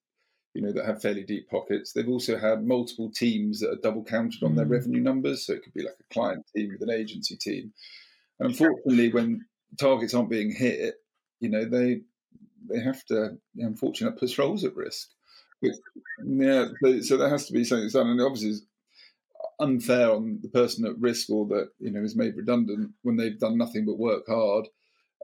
you 0.53 0.61
know, 0.61 0.71
that 0.71 0.85
have 0.85 1.01
fairly 1.01 1.23
deep 1.23 1.49
pockets, 1.49 1.93
they've 1.93 2.07
also 2.07 2.37
had 2.37 2.65
multiple 2.65 3.09
teams 3.09 3.59
that 3.59 3.71
are 3.71 3.81
double 3.81 4.03
counted 4.03 4.43
on 4.43 4.55
their 4.55 4.65
mm. 4.65 4.71
revenue 4.71 5.01
numbers. 5.01 5.45
So 5.45 5.53
it 5.53 5.63
could 5.63 5.73
be 5.73 5.83
like 5.83 5.97
a 5.99 6.13
client 6.13 6.45
team 6.55 6.69
with 6.71 6.87
an 6.87 6.93
agency 6.93 7.37
team. 7.37 7.73
And 8.39 8.49
unfortunately, 8.49 9.11
when 9.11 9.45
targets 9.79 10.13
aren't 10.13 10.29
being 10.29 10.51
hit, 10.51 10.95
you 11.39 11.49
know, 11.49 11.65
they 11.65 12.01
they 12.69 12.79
have 12.79 13.03
to, 13.05 13.37
unfortunately, 13.57 14.19
push 14.19 14.37
roles 14.37 14.63
at 14.63 14.75
risk. 14.75 15.09
yeah, 15.61 16.65
so, 16.83 17.01
so, 17.01 17.17
there 17.17 17.29
has 17.29 17.45
to 17.47 17.53
be 17.53 17.63
something 17.63 17.89
done, 17.89 18.07
and 18.07 18.21
obviously 18.21 18.49
it's 18.49 18.61
unfair 19.59 20.11
on 20.11 20.39
the 20.41 20.49
person 20.49 20.85
at 20.85 20.97
risk 20.99 21.29
or 21.29 21.45
that 21.45 21.69
you 21.79 21.91
know 21.91 22.01
is 22.01 22.15
made 22.15 22.35
redundant 22.35 22.91
when 23.03 23.15
they've 23.15 23.39
done 23.39 23.57
nothing 23.57 23.85
but 23.85 23.99
work 23.99 24.23
hard 24.27 24.67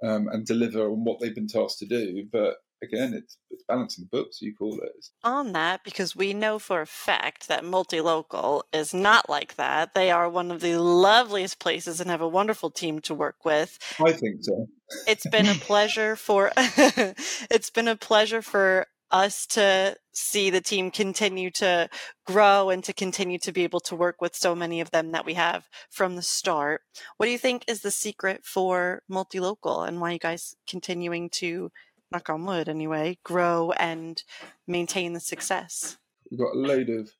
um, 0.03 0.27
and 0.27 0.45
deliver 0.45 0.89
on 0.89 1.03
what 1.03 1.19
they've 1.19 1.35
been 1.35 1.47
tasked 1.47 1.79
to 1.79 1.85
do. 1.85 2.25
But 2.31 2.57
again, 2.81 3.13
it's, 3.13 3.37
it's 3.49 3.63
balancing 3.67 4.07
the 4.09 4.17
books, 4.17 4.41
you 4.41 4.53
call 4.55 4.79
it. 4.81 5.05
On 5.23 5.53
that, 5.53 5.83
because 5.83 6.15
we 6.15 6.33
know 6.33 6.59
for 6.59 6.81
a 6.81 6.87
fact 6.87 7.47
that 7.47 7.63
Multilocal 7.63 8.63
is 8.73 8.93
not 8.93 9.29
like 9.29 9.55
that. 9.55 9.93
They 9.93 10.11
are 10.11 10.29
one 10.29 10.51
of 10.51 10.61
the 10.61 10.77
loveliest 10.77 11.59
places 11.59 11.99
and 11.99 12.09
have 12.09 12.21
a 12.21 12.27
wonderful 12.27 12.71
team 12.71 12.99
to 13.01 13.13
work 13.13 13.43
with. 13.43 13.77
I 14.05 14.11
think 14.11 14.37
so. 14.41 14.67
It's 15.07 15.27
been 15.27 15.47
a 15.47 15.53
pleasure 15.59 16.15
for 16.15 16.51
it's 16.57 17.69
been 17.69 17.87
a 17.87 17.95
pleasure 17.95 18.41
for 18.41 18.87
us 19.11 19.45
to 19.45 19.95
see 20.11 20.49
the 20.49 20.61
team 20.61 20.91
continue 20.91 21.49
to 21.51 21.89
grow 22.25 22.69
and 22.69 22.83
to 22.83 22.93
continue 22.93 23.39
to 23.39 23.51
be 23.51 23.63
able 23.63 23.79
to 23.79 23.95
work 23.95 24.19
with 24.19 24.35
so 24.35 24.53
many 24.53 24.81
of 24.81 24.91
them 24.91 25.11
that 25.11 25.25
we 25.25 25.33
have 25.35 25.67
from 25.89 26.15
the 26.15 26.21
start. 26.21 26.81
What 27.17 27.27
do 27.27 27.31
you 27.31 27.37
think 27.37 27.63
is 27.67 27.81
the 27.81 27.91
secret 27.91 28.43
for 28.43 29.03
Multilocal 29.09 29.87
and 29.87 30.01
why 30.01 30.11
you 30.11 30.19
guys 30.19 30.55
continuing 30.67 31.29
to 31.35 31.71
knock 32.11 32.29
on 32.29 32.45
wood 32.45 32.69
anyway, 32.69 33.17
grow 33.23 33.71
and 33.73 34.23
maintain 34.67 35.13
the 35.13 35.19
success? 35.19 35.97
We've 36.29 36.39
got 36.39 36.55
a 36.55 36.59
load 36.59 36.89
of 36.89 37.11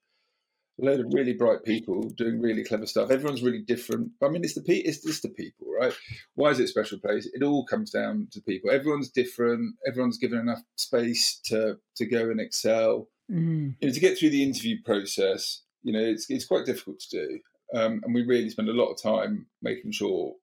a 0.80 0.86
load 0.86 1.00
of 1.00 1.08
really 1.12 1.34
bright 1.34 1.64
people 1.64 2.04
doing 2.10 2.40
really 2.40 2.64
clever 2.64 2.86
stuff. 2.86 3.10
Everyone's 3.10 3.42
really 3.42 3.62
different. 3.62 4.12
I 4.22 4.30
mean, 4.30 4.44
it's 4.44 4.54
the 4.54 4.64
it's 4.68 5.04
just 5.04 5.24
the 5.24 5.30
people, 5.30 5.68
right? 5.80 5.94
Why 6.36 6.52
is 6.52 6.60
it 6.60 6.66
a 6.66 6.68
special 6.68 7.00
place? 7.00 7.28
It 7.34 7.44
all 7.44 7.66
comes 7.66 7.90
down 7.90 8.28
to 8.32 8.42
people. 8.42 8.70
Everyone's 8.70 9.10
different. 9.10 9.76
Everyone's 9.88 10.18
given 10.18 10.40
enough 10.40 10.62
space 10.76 11.40
to 11.46 11.78
to 11.96 12.06
go 12.06 12.30
and 12.30 12.40
excel. 12.40 13.08
Mm. 13.32 13.76
You 13.80 13.88
know, 13.88 13.94
to 13.94 14.00
get 14.00 14.18
through 14.18 14.30
the 14.30 14.44
interview 14.44 14.78
process, 14.86 15.64
you 15.84 15.94
know, 15.94 16.04
it's 16.04 16.30
it's 16.30 16.46
quite 16.46 16.66
difficult 16.66 17.00
to 17.00 17.18
do, 17.18 17.40
um, 17.74 18.02
and 18.04 18.14
we 18.14 18.24
really 18.24 18.50
spend 18.50 18.70
a 18.70 18.74
lot 18.74 18.92
of 18.92 19.02
time 19.02 19.48
making 19.62 19.92
sure 19.92 20.34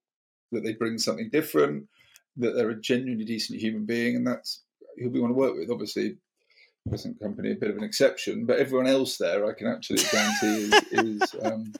that 0.53 0.65
they 0.65 0.73
bring 0.73 0.99
something 0.99 1.31
different, 1.31 1.87
that 2.37 2.55
they're 2.55 2.71
a 2.71 2.81
genuinely 2.81 3.25
decent 3.25 3.61
human 3.61 3.85
being, 3.85 4.17
and 4.17 4.27
that's 4.27 4.65
who 4.99 5.11
we 5.11 5.21
want 5.21 5.31
to 5.31 5.37
work 5.37 5.55
with. 5.57 5.71
Obviously, 5.71 6.17
present 6.89 7.19
company 7.21 7.53
a 7.53 7.55
bit 7.55 7.71
of 7.71 7.77
an 7.77 7.85
exception, 7.85 8.45
but 8.45 8.59
everyone 8.59 8.87
else 8.87 9.17
there, 9.17 9.47
I 9.47 9.55
can 9.55 9.67
absolutely 9.67 10.07
guarantee 10.11 10.77
is. 10.93 11.23
is 11.33 11.35
um... 11.43 11.73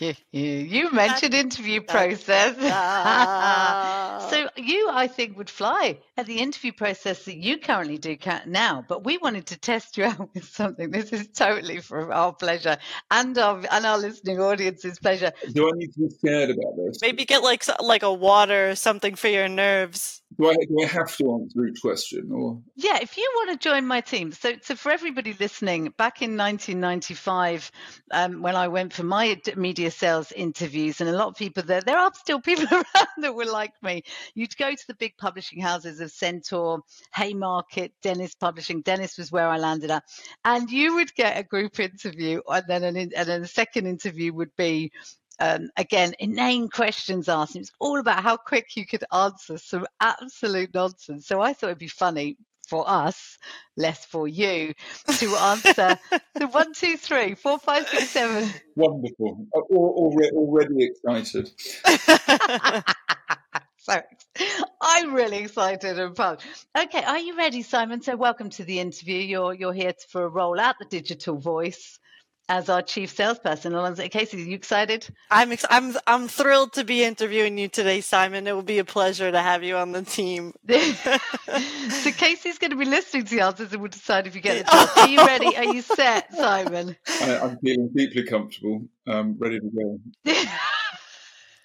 you, 0.32 0.90
mentioned 0.92 1.34
interview 1.34 1.80
process, 1.82 2.56
so 4.30 4.48
you, 4.56 4.88
I 4.90 5.08
think, 5.08 5.36
would 5.36 5.50
fly 5.50 5.98
at 6.16 6.26
the 6.26 6.38
interview 6.38 6.72
process 6.72 7.24
that 7.24 7.36
you 7.36 7.58
currently 7.58 7.98
do 7.98 8.16
now. 8.46 8.84
But 8.88 9.04
we 9.04 9.18
wanted 9.18 9.46
to 9.46 9.58
test 9.58 9.96
you 9.96 10.04
out 10.04 10.30
with 10.34 10.44
something. 10.44 10.90
This 10.90 11.12
is 11.12 11.28
totally 11.28 11.80
for 11.80 12.12
our 12.12 12.32
pleasure 12.32 12.78
and 13.10 13.36
our 13.36 13.62
and 13.70 13.84
our 13.84 13.98
listening 13.98 14.40
audience's 14.40 14.98
pleasure. 14.98 15.32
Do 15.52 15.68
I 15.68 15.72
need 15.74 15.92
to 15.94 16.00
be 16.00 16.10
scared 16.10 16.50
about 16.50 16.76
this? 16.76 16.98
Maybe 17.02 17.24
get 17.24 17.42
like 17.42 17.64
like 17.80 18.02
a 18.02 18.12
water, 18.12 18.70
or 18.70 18.74
something 18.74 19.14
for 19.14 19.28
your 19.28 19.48
nerves. 19.48 20.22
Do 20.40 20.48
I, 20.48 20.54
do 20.54 20.76
I 20.84 20.86
have 20.86 21.16
to 21.16 21.32
answer 21.32 21.66
each 21.66 21.80
question, 21.80 22.30
or 22.32 22.60
yeah? 22.76 22.98
If 23.02 23.16
you 23.16 23.28
want 23.34 23.50
to 23.50 23.68
join 23.68 23.84
my 23.84 24.00
team, 24.00 24.30
so 24.30 24.52
so 24.62 24.76
for 24.76 24.92
everybody 24.92 25.34
listening, 25.38 25.92
back 25.98 26.22
in 26.22 26.36
1995, 26.36 27.72
um, 28.12 28.40
when 28.40 28.54
I 28.54 28.68
went 28.68 28.92
for 28.92 29.02
my 29.02 29.40
media 29.56 29.90
sales 29.90 30.30
interviews, 30.30 31.00
and 31.00 31.10
a 31.10 31.12
lot 31.12 31.26
of 31.26 31.34
people 31.34 31.64
there, 31.64 31.80
there 31.80 31.98
are 31.98 32.12
still 32.14 32.40
people 32.40 32.66
around 32.72 33.08
that 33.18 33.34
were 33.34 33.46
like 33.46 33.72
me. 33.82 34.04
You'd 34.34 34.56
go 34.56 34.70
to 34.70 34.86
the 34.86 34.94
big 34.94 35.16
publishing 35.18 35.60
houses 35.60 35.98
of 35.98 36.12
Centaur, 36.12 36.82
Haymarket, 37.14 37.94
Dennis 38.00 38.36
Publishing. 38.36 38.82
Dennis 38.82 39.18
was 39.18 39.32
where 39.32 39.48
I 39.48 39.58
landed 39.58 39.90
at, 39.90 40.04
and 40.44 40.70
you 40.70 40.94
would 40.94 41.12
get 41.16 41.36
a 41.36 41.42
group 41.42 41.80
interview, 41.80 42.42
and 42.48 42.64
then 42.68 42.84
an, 42.84 42.96
and 42.96 43.10
then 43.10 43.42
the 43.42 43.48
second 43.48 43.88
interview 43.88 44.32
would 44.32 44.54
be 44.56 44.92
um, 45.40 45.70
again, 45.76 46.14
inane 46.18 46.68
questions 46.68 47.28
asked. 47.28 47.56
It 47.56 47.60
was 47.60 47.72
all 47.78 48.00
about 48.00 48.22
how 48.22 48.36
quick 48.36 48.76
you 48.76 48.86
could 48.86 49.04
answer 49.12 49.58
some 49.58 49.86
absolute 50.00 50.74
nonsense. 50.74 51.26
So 51.26 51.40
I 51.40 51.52
thought 51.52 51.68
it'd 51.68 51.78
be 51.78 51.88
funny 51.88 52.36
for 52.68 52.88
us, 52.88 53.38
less 53.76 54.04
for 54.04 54.28
you, 54.28 54.74
to 55.18 55.36
answer 55.36 55.98
the 56.34 56.46
one, 56.50 56.74
two, 56.74 56.96
three, 56.96 57.34
four, 57.34 57.58
five, 57.58 57.88
six, 57.88 58.10
seven. 58.10 58.50
Wonderful. 58.76 59.46
Already, 59.52 60.30
already 60.32 60.84
excited. 60.84 61.50
so 63.78 64.02
I'm 64.82 65.14
really 65.14 65.38
excited 65.38 65.98
and 65.98 66.14
pumped. 66.14 66.44
Okay, 66.78 67.02
are 67.02 67.18
you 67.18 67.36
ready, 67.38 67.62
Simon? 67.62 68.02
So 68.02 68.16
welcome 68.16 68.50
to 68.50 68.64
the 68.64 68.80
interview. 68.80 69.18
You're 69.18 69.54
you're 69.54 69.72
here 69.72 69.94
for 70.10 70.24
a 70.24 70.28
roll 70.28 70.60
out 70.60 70.76
the 70.78 70.84
digital 70.84 71.38
voice 71.38 71.98
as 72.48 72.68
our 72.68 72.82
chief 72.82 73.10
salesperson. 73.10 73.74
Alonso 73.74 74.04
Kasey, 74.08 74.34
are 74.34 74.38
you 74.38 74.54
excited? 74.54 75.06
I'm 75.30 75.52
ex- 75.52 75.66
I'm 75.68 75.96
I'm 76.06 76.28
thrilled 76.28 76.72
to 76.74 76.84
be 76.84 77.04
interviewing 77.04 77.58
you 77.58 77.68
today, 77.68 78.00
Simon. 78.00 78.46
It 78.46 78.54
will 78.54 78.62
be 78.62 78.78
a 78.78 78.84
pleasure 78.84 79.30
to 79.30 79.40
have 79.40 79.62
you 79.62 79.76
on 79.76 79.92
the 79.92 80.02
team. 80.02 80.52
so 80.68 80.78
Kasey's 82.10 82.58
going 82.58 82.70
to 82.70 82.76
be 82.76 82.84
listening 82.84 83.24
to 83.24 83.34
the 83.36 83.40
answers 83.42 83.72
and 83.72 83.82
we'll 83.82 83.90
decide 83.90 84.26
if 84.26 84.34
you 84.34 84.40
get 84.40 84.66
the 84.66 84.72
job. 84.72 84.88
Are 84.96 85.08
you 85.08 85.18
ready? 85.18 85.56
Are 85.56 85.64
you 85.64 85.82
set, 85.82 86.34
Simon? 86.34 86.96
I, 87.20 87.34
am 87.36 87.58
feeling 87.58 87.90
deeply 87.94 88.24
comfortable. 88.24 88.82
i 89.06 89.12
um, 89.12 89.36
ready 89.38 89.60
to 89.60 89.70
go. 90.24 90.34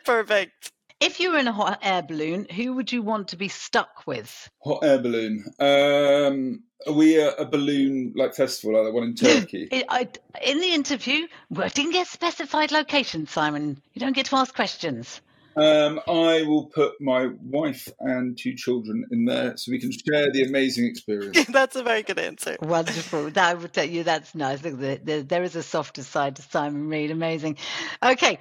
Perfect. 0.06 0.72
If 1.04 1.20
you 1.20 1.34
were 1.34 1.38
in 1.38 1.50
a 1.50 1.52
hot 1.52 1.80
air 1.82 2.02
balloon, 2.02 2.48
who 2.50 2.76
would 2.76 2.90
you 2.90 3.02
want 3.02 3.28
to 3.30 3.36
be 3.36 3.50
stuck 3.50 4.08
with? 4.08 4.50
Hot 4.64 4.86
air 4.86 5.00
balloon. 5.00 5.44
Um, 5.60 6.64
are 6.88 6.94
we 6.94 7.18
a, 7.18 7.32
a 7.32 7.46
balloon 7.46 8.14
like 8.16 8.36
festival 8.36 8.78
like 8.78 8.86
the 8.86 8.94
one 8.94 9.04
in 9.04 9.16
Turkey? 9.42 9.68
It, 9.70 9.86
I, 9.90 10.08
in 10.42 10.62
the 10.62 10.74
interview, 10.74 11.28
I 11.58 11.68
didn't 11.68 11.92
get 11.92 12.08
specified 12.08 12.72
location, 12.72 13.28
Simon. 13.28 13.82
You 13.94 14.00
don't 14.00 14.16
get 14.16 14.28
to 14.28 14.38
ask 14.38 14.56
questions. 14.56 15.20
Um, 15.56 16.00
I 16.08 16.44
will 16.44 16.66
put 16.66 16.94
my 17.00 17.28
wife 17.42 17.88
and 18.00 18.38
two 18.38 18.56
children 18.56 19.06
in 19.12 19.26
there 19.26 19.56
so 19.56 19.72
we 19.72 19.80
can 19.80 19.92
share 19.92 20.32
the 20.32 20.44
amazing 20.44 20.86
experience. 20.86 21.46
that's 21.50 21.76
a 21.76 21.84
very 21.84 22.02
good 22.02 22.18
answer. 22.18 22.58
Wonderful. 22.62 23.30
I 23.36 23.54
would 23.54 23.74
tell 23.74 23.86
you 23.86 24.04
that's 24.04 24.34
nice. 24.34 24.62
There 24.62 25.44
is 25.44 25.56
a 25.56 25.64
softer 25.64 26.02
side 26.02 26.38
to 26.38 26.42
Simon 26.42 26.88
Reed. 26.88 27.12
Amazing. 27.12 27.58
Okay. 28.02 28.40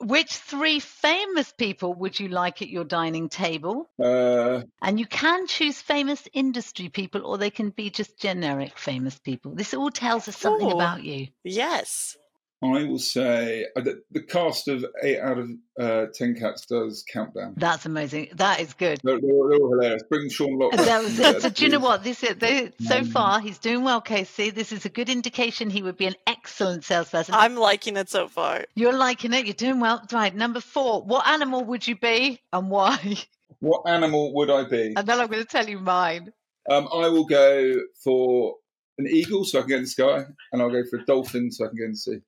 Which 0.00 0.32
three 0.32 0.80
famous 0.80 1.52
people 1.52 1.94
would 1.94 2.18
you 2.18 2.28
like 2.28 2.62
at 2.62 2.68
your 2.68 2.84
dining 2.84 3.28
table? 3.28 3.88
Uh, 3.98 4.62
and 4.82 5.00
you 5.00 5.06
can 5.06 5.46
choose 5.46 5.80
famous 5.80 6.28
industry 6.32 6.88
people, 6.88 7.24
or 7.24 7.38
they 7.38 7.50
can 7.50 7.70
be 7.70 7.90
just 7.90 8.18
generic 8.18 8.78
famous 8.78 9.18
people. 9.18 9.54
This 9.54 9.74
all 9.74 9.90
tells 9.90 10.28
us 10.28 10.36
something 10.36 10.68
ooh, 10.68 10.74
about 10.74 11.02
you. 11.02 11.28
Yes. 11.44 12.16
I 12.62 12.84
will 12.84 12.98
say 12.98 13.66
uh, 13.76 13.82
the, 13.82 14.00
the 14.12 14.22
cast 14.22 14.66
of 14.68 14.84
eight 15.02 15.20
out 15.20 15.38
of 15.38 15.50
uh, 15.78 16.06
ten 16.14 16.34
cats 16.34 16.64
does 16.66 17.04
countdown. 17.12 17.52
That's 17.58 17.84
amazing. 17.84 18.30
That 18.34 18.60
is 18.60 18.72
good. 18.72 18.98
They're, 19.04 19.20
they're, 19.20 19.28
they're 19.28 19.58
all 19.60 19.70
hilarious. 19.78 20.02
Bring 20.08 20.30
Sean 20.30 20.58
Lock. 20.58 20.72
That 20.72 21.02
was 21.04 21.18
Yeah, 21.18 21.32
it. 21.32 21.42
So 21.42 21.50
do 21.50 21.64
you 21.64 21.70
know 21.70 21.80
what? 21.80 22.02
This 22.02 22.22
is 22.22 22.36
they, 22.36 22.72
so 22.80 23.02
Mm. 23.02 23.08
far 23.12 23.40
he's 23.40 23.58
doing 23.58 23.84
well, 23.84 24.00
Kasey. 24.00 24.54
This 24.54 24.72
is 24.72 24.86
a 24.86 24.88
good 24.88 25.10
indication 25.10 25.68
he 25.68 25.82
would 25.82 25.98
be 25.98 26.06
an 26.06 26.14
excellent 26.26 26.84
salesperson. 26.84 27.34
I'm 27.34 27.56
liking 27.56 27.98
it 27.98 28.08
so 28.08 28.26
far. 28.26 28.64
You're 28.74 28.96
liking 28.96 29.34
it. 29.34 29.44
You're 29.44 29.52
doing 29.54 29.78
well. 29.80 30.02
Right. 30.10 30.34
Number 30.34 30.60
four. 30.60 31.02
What 31.02 31.26
animal 31.28 31.62
would 31.66 31.86
you 31.86 31.96
be 31.96 32.40
and 32.52 32.70
why? 32.70 33.16
What 33.60 33.88
animal 33.88 34.34
would 34.34 34.50
I 34.50 34.64
be? 34.64 34.92
And 34.96 35.06
then 35.08 35.18
I'm 35.18 35.28
going 35.28 35.42
to 35.42 35.48
tell 35.48 35.66
you 35.66 35.78
mine. 35.78 36.30
Um, 36.70 36.88
I 36.92 37.08
will 37.08 37.24
go 37.24 37.72
for 38.04 38.56
an 38.98 39.06
eagle 39.06 39.44
so 39.46 39.58
I 39.58 39.62
can 39.62 39.68
get 39.70 39.76
in 39.76 39.82
the 39.84 39.88
sky, 39.88 40.24
and 40.52 40.60
I'll 40.60 40.70
go 40.70 40.82
for 40.90 40.98
a 40.98 41.04
dolphin 41.06 41.50
so 41.50 41.64
I 41.64 41.68
can 41.68 41.76
get 41.78 41.84
in 41.84 41.90
the 41.92 41.96
sea. 41.96 42.18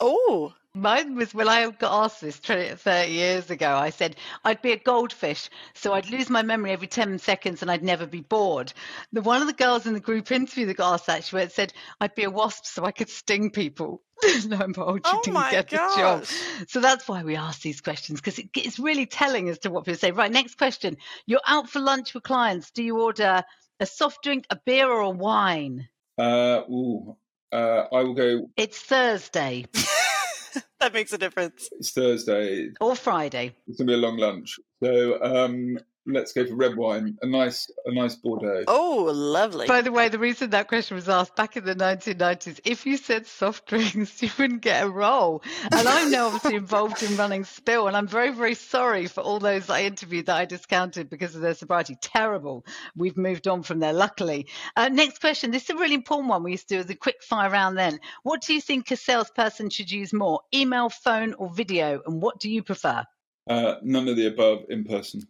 Oh, 0.00 0.54
Mine 0.74 1.14
was 1.14 1.32
when 1.32 1.48
I 1.48 1.70
got 1.70 2.04
asked 2.04 2.20
this 2.20 2.38
20 2.38 2.74
30 2.76 3.10
years 3.10 3.50
ago. 3.50 3.74
I 3.76 3.88
said 3.88 4.14
I'd 4.44 4.60
be 4.60 4.72
a 4.72 4.76
goldfish, 4.78 5.48
so 5.72 5.94
I'd 5.94 6.10
lose 6.10 6.28
my 6.28 6.42
memory 6.42 6.72
every 6.72 6.86
10 6.86 7.18
seconds 7.18 7.62
and 7.62 7.70
I'd 7.70 7.82
never 7.82 8.04
be 8.06 8.20
bored. 8.20 8.74
The 9.14 9.22
one 9.22 9.40
of 9.40 9.46
the 9.46 9.54
girls 9.54 9.86
in 9.86 9.94
the 9.94 10.00
group 10.00 10.30
interview 10.30 10.66
that 10.66 10.76
got 10.76 10.92
asked 10.92 11.06
that, 11.06 11.24
she 11.24 11.34
went- 11.34 11.52
said 11.52 11.72
I'd 11.98 12.14
be 12.14 12.24
a 12.24 12.30
wasp 12.30 12.66
so 12.66 12.84
I 12.84 12.92
could 12.92 13.08
sting 13.08 13.50
people. 13.50 14.02
Lo 14.44 14.58
and 14.58 14.74
behold, 14.74 15.06
she 15.06 15.16
Oh 15.16 15.20
didn't 15.22 15.34
my 15.34 15.50
get 15.50 15.70
the 15.70 15.76
job. 15.76 16.20
gosh. 16.20 16.34
So 16.68 16.80
that's 16.80 17.08
why 17.08 17.22
we 17.22 17.36
ask 17.36 17.62
these 17.62 17.80
questions 17.80 18.20
because 18.20 18.38
it, 18.38 18.50
it's 18.54 18.78
really 18.78 19.06
telling 19.06 19.48
as 19.48 19.60
to 19.60 19.70
what 19.70 19.86
people 19.86 19.98
say. 19.98 20.10
Right, 20.10 20.30
next 20.30 20.58
question. 20.58 20.98
You're 21.24 21.40
out 21.46 21.70
for 21.70 21.80
lunch 21.80 22.12
with 22.12 22.22
clients. 22.22 22.70
Do 22.70 22.82
you 22.82 23.00
order 23.00 23.44
a 23.80 23.86
soft 23.86 24.22
drink, 24.22 24.44
a 24.50 24.56
beer, 24.66 24.90
or 24.90 25.00
a 25.00 25.08
wine? 25.10 25.88
Uh, 26.18 26.62
ooh, 26.70 27.16
uh, 27.52 27.84
I 27.92 28.02
will 28.02 28.14
go. 28.14 28.50
It's 28.56 28.78
Thursday 28.80 29.66
that 30.80 30.92
makes 30.92 31.12
a 31.12 31.18
difference. 31.18 31.68
It's 31.78 31.92
Thursday. 31.92 32.70
or 32.80 32.96
Friday. 32.96 33.54
It's 33.66 33.78
gonna 33.78 33.88
be 33.88 33.94
a 33.94 33.98
long 33.98 34.16
lunch, 34.16 34.58
so 34.82 35.22
um, 35.22 35.78
let's 36.06 36.32
go 36.32 36.46
for 36.46 36.54
red 36.54 36.76
wine. 36.76 37.18
A 37.22 37.26
nice, 37.26 37.70
a 37.84 37.92
nice 37.92 38.14
Bordeaux. 38.14 38.64
Oh, 38.68 39.10
lovely. 39.12 39.66
By 39.66 39.82
the 39.82 39.92
way, 39.92 40.08
the 40.08 40.18
reason 40.18 40.50
that 40.50 40.68
question 40.68 40.94
was 40.94 41.08
asked 41.08 41.36
back 41.36 41.56
in 41.56 41.64
the 41.64 41.74
1990s, 41.74 42.60
if 42.64 42.86
you 42.86 42.96
said 42.96 43.26
soft 43.26 43.66
drinks, 43.68 44.22
you 44.22 44.30
wouldn't 44.38 44.62
get 44.62 44.84
a 44.84 44.88
role. 44.88 45.42
And 45.64 45.88
I'm 45.88 46.10
now 46.10 46.26
obviously 46.26 46.54
involved 46.56 47.02
in 47.02 47.16
running 47.16 47.44
Spill, 47.44 47.88
and 47.88 47.96
I'm 47.96 48.06
very, 48.06 48.30
very 48.32 48.54
sorry 48.54 49.06
for 49.06 49.20
all 49.20 49.38
those 49.38 49.68
I 49.68 49.82
interviewed 49.82 50.26
that 50.26 50.36
I 50.36 50.44
discounted 50.44 51.10
because 51.10 51.34
of 51.34 51.42
their 51.42 51.54
sobriety. 51.54 51.96
Terrible. 52.00 52.64
We've 52.94 53.16
moved 53.16 53.48
on 53.48 53.62
from 53.62 53.80
there, 53.80 53.92
luckily. 53.92 54.46
Uh, 54.76 54.88
next 54.88 55.20
question. 55.20 55.50
This 55.50 55.64
is 55.64 55.70
a 55.70 55.76
really 55.76 55.94
important 55.94 56.30
one 56.30 56.42
we 56.42 56.52
used 56.52 56.68
to 56.68 56.78
do 56.78 56.84
the 56.84 56.94
quick 56.94 57.22
fire 57.22 57.50
round 57.50 57.76
then. 57.76 58.00
What 58.22 58.42
do 58.42 58.54
you 58.54 58.60
think 58.60 58.90
a 58.90 58.96
salesperson 58.96 59.70
should 59.70 59.90
use 59.90 60.12
more, 60.12 60.40
email, 60.54 60.88
phone, 60.88 61.34
or 61.34 61.52
video? 61.52 62.02
And 62.06 62.22
what 62.22 62.38
do 62.40 62.50
you 62.50 62.62
prefer? 62.62 63.04
Uh, 63.48 63.76
none 63.82 64.08
of 64.08 64.16
the 64.16 64.26
above 64.26 64.64
in 64.68 64.84
person. 64.84 65.22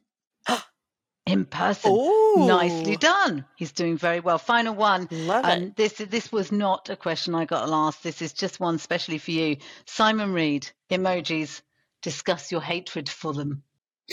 In 1.26 1.44
person. 1.44 1.90
Oh, 1.92 2.44
Nicely 2.46 2.96
done. 2.96 3.44
He's 3.56 3.72
doing 3.72 3.98
very 3.98 4.20
well. 4.20 4.38
Final 4.38 4.74
one. 4.74 5.08
Love 5.10 5.44
it. 5.44 5.50
And 5.50 5.74
this 5.74 5.94
this 5.94 6.30
was 6.30 6.52
not 6.52 6.88
a 6.88 6.96
question 6.96 7.34
I 7.34 7.46
got 7.46 7.68
last. 7.68 8.04
This 8.04 8.22
is 8.22 8.32
just 8.32 8.60
one 8.60 8.78
specially 8.78 9.18
for 9.18 9.32
you. 9.32 9.56
Simon 9.86 10.32
Reed, 10.32 10.70
emojis. 10.88 11.62
Discuss 12.00 12.52
your 12.52 12.60
hatred 12.60 13.08
for 13.08 13.32
them. 13.32 13.64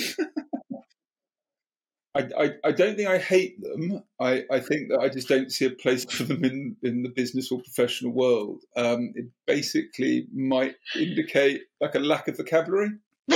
I, 2.16 2.30
I, 2.38 2.50
I 2.64 2.72
don't 2.72 2.96
think 2.96 3.10
I 3.10 3.18
hate 3.18 3.60
them. 3.62 4.04
I, 4.20 4.44
I 4.52 4.60
think 4.60 4.90
that 4.90 5.00
I 5.00 5.10
just 5.10 5.28
don't 5.28 5.52
see 5.52 5.66
a 5.66 5.72
place 5.72 6.06
for 6.06 6.24
them 6.24 6.44
in, 6.44 6.76
in 6.84 7.02
the 7.02 7.10
business 7.10 7.52
or 7.52 7.60
professional 7.60 8.12
world. 8.12 8.62
Um, 8.76 9.14
it 9.16 9.26
basically 9.48 10.28
might 10.32 10.76
indicate 10.96 11.62
like 11.82 11.96
a 11.96 12.00
lack 12.00 12.28
of 12.28 12.38
vocabulary. 12.38 12.92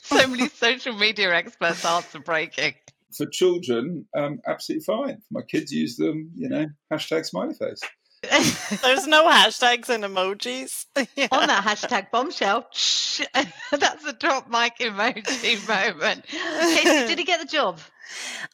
so 0.08 0.28
many 0.28 0.50
social 0.50 0.94
media 0.94 1.34
experts 1.34 1.86
answer 1.86 2.20
breaking. 2.20 2.74
For 3.16 3.26
children, 3.26 4.06
um, 4.16 4.40
absolutely 4.48 4.84
fine. 4.84 5.22
My 5.32 5.42
kids 5.42 5.72
use 5.72 5.98
them, 5.98 6.32
you 6.36 6.50
know, 6.50 6.68
hashtag 6.92 7.26
smiley 7.26 7.54
face. 7.54 7.80
There's 8.82 9.08
no 9.08 9.28
hashtags 9.30 9.90
and 9.90 10.04
emojis. 10.04 10.86
Yeah. 11.16 11.28
On 11.32 11.48
that 11.48 11.64
hashtag 11.64 12.10
bombshell, 12.12 12.68
shh, 12.74 13.22
that's 13.72 14.06
a 14.06 14.14
drop 14.14 14.50
mic 14.50 14.78
emoji 14.80 15.68
moment. 15.68 16.26
Kasey, 16.26 17.08
did 17.08 17.20
he 17.20 17.24
get 17.24 17.40
the 17.40 17.46
job? 17.46 17.80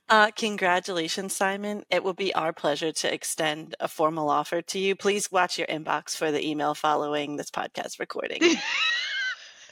Uh, 0.09 0.31
congratulations, 0.31 1.35
Simon. 1.35 1.83
It 1.89 2.03
will 2.03 2.13
be 2.13 2.35
our 2.35 2.51
pleasure 2.51 2.91
to 2.91 3.13
extend 3.13 3.75
a 3.79 3.87
formal 3.87 4.29
offer 4.29 4.61
to 4.61 4.79
you. 4.79 4.95
Please 4.95 5.31
watch 5.31 5.57
your 5.57 5.67
inbox 5.67 6.15
for 6.15 6.31
the 6.31 6.45
email 6.45 6.73
following 6.73 7.37
this 7.37 7.49
podcast 7.49 7.99
recording. 7.99 8.41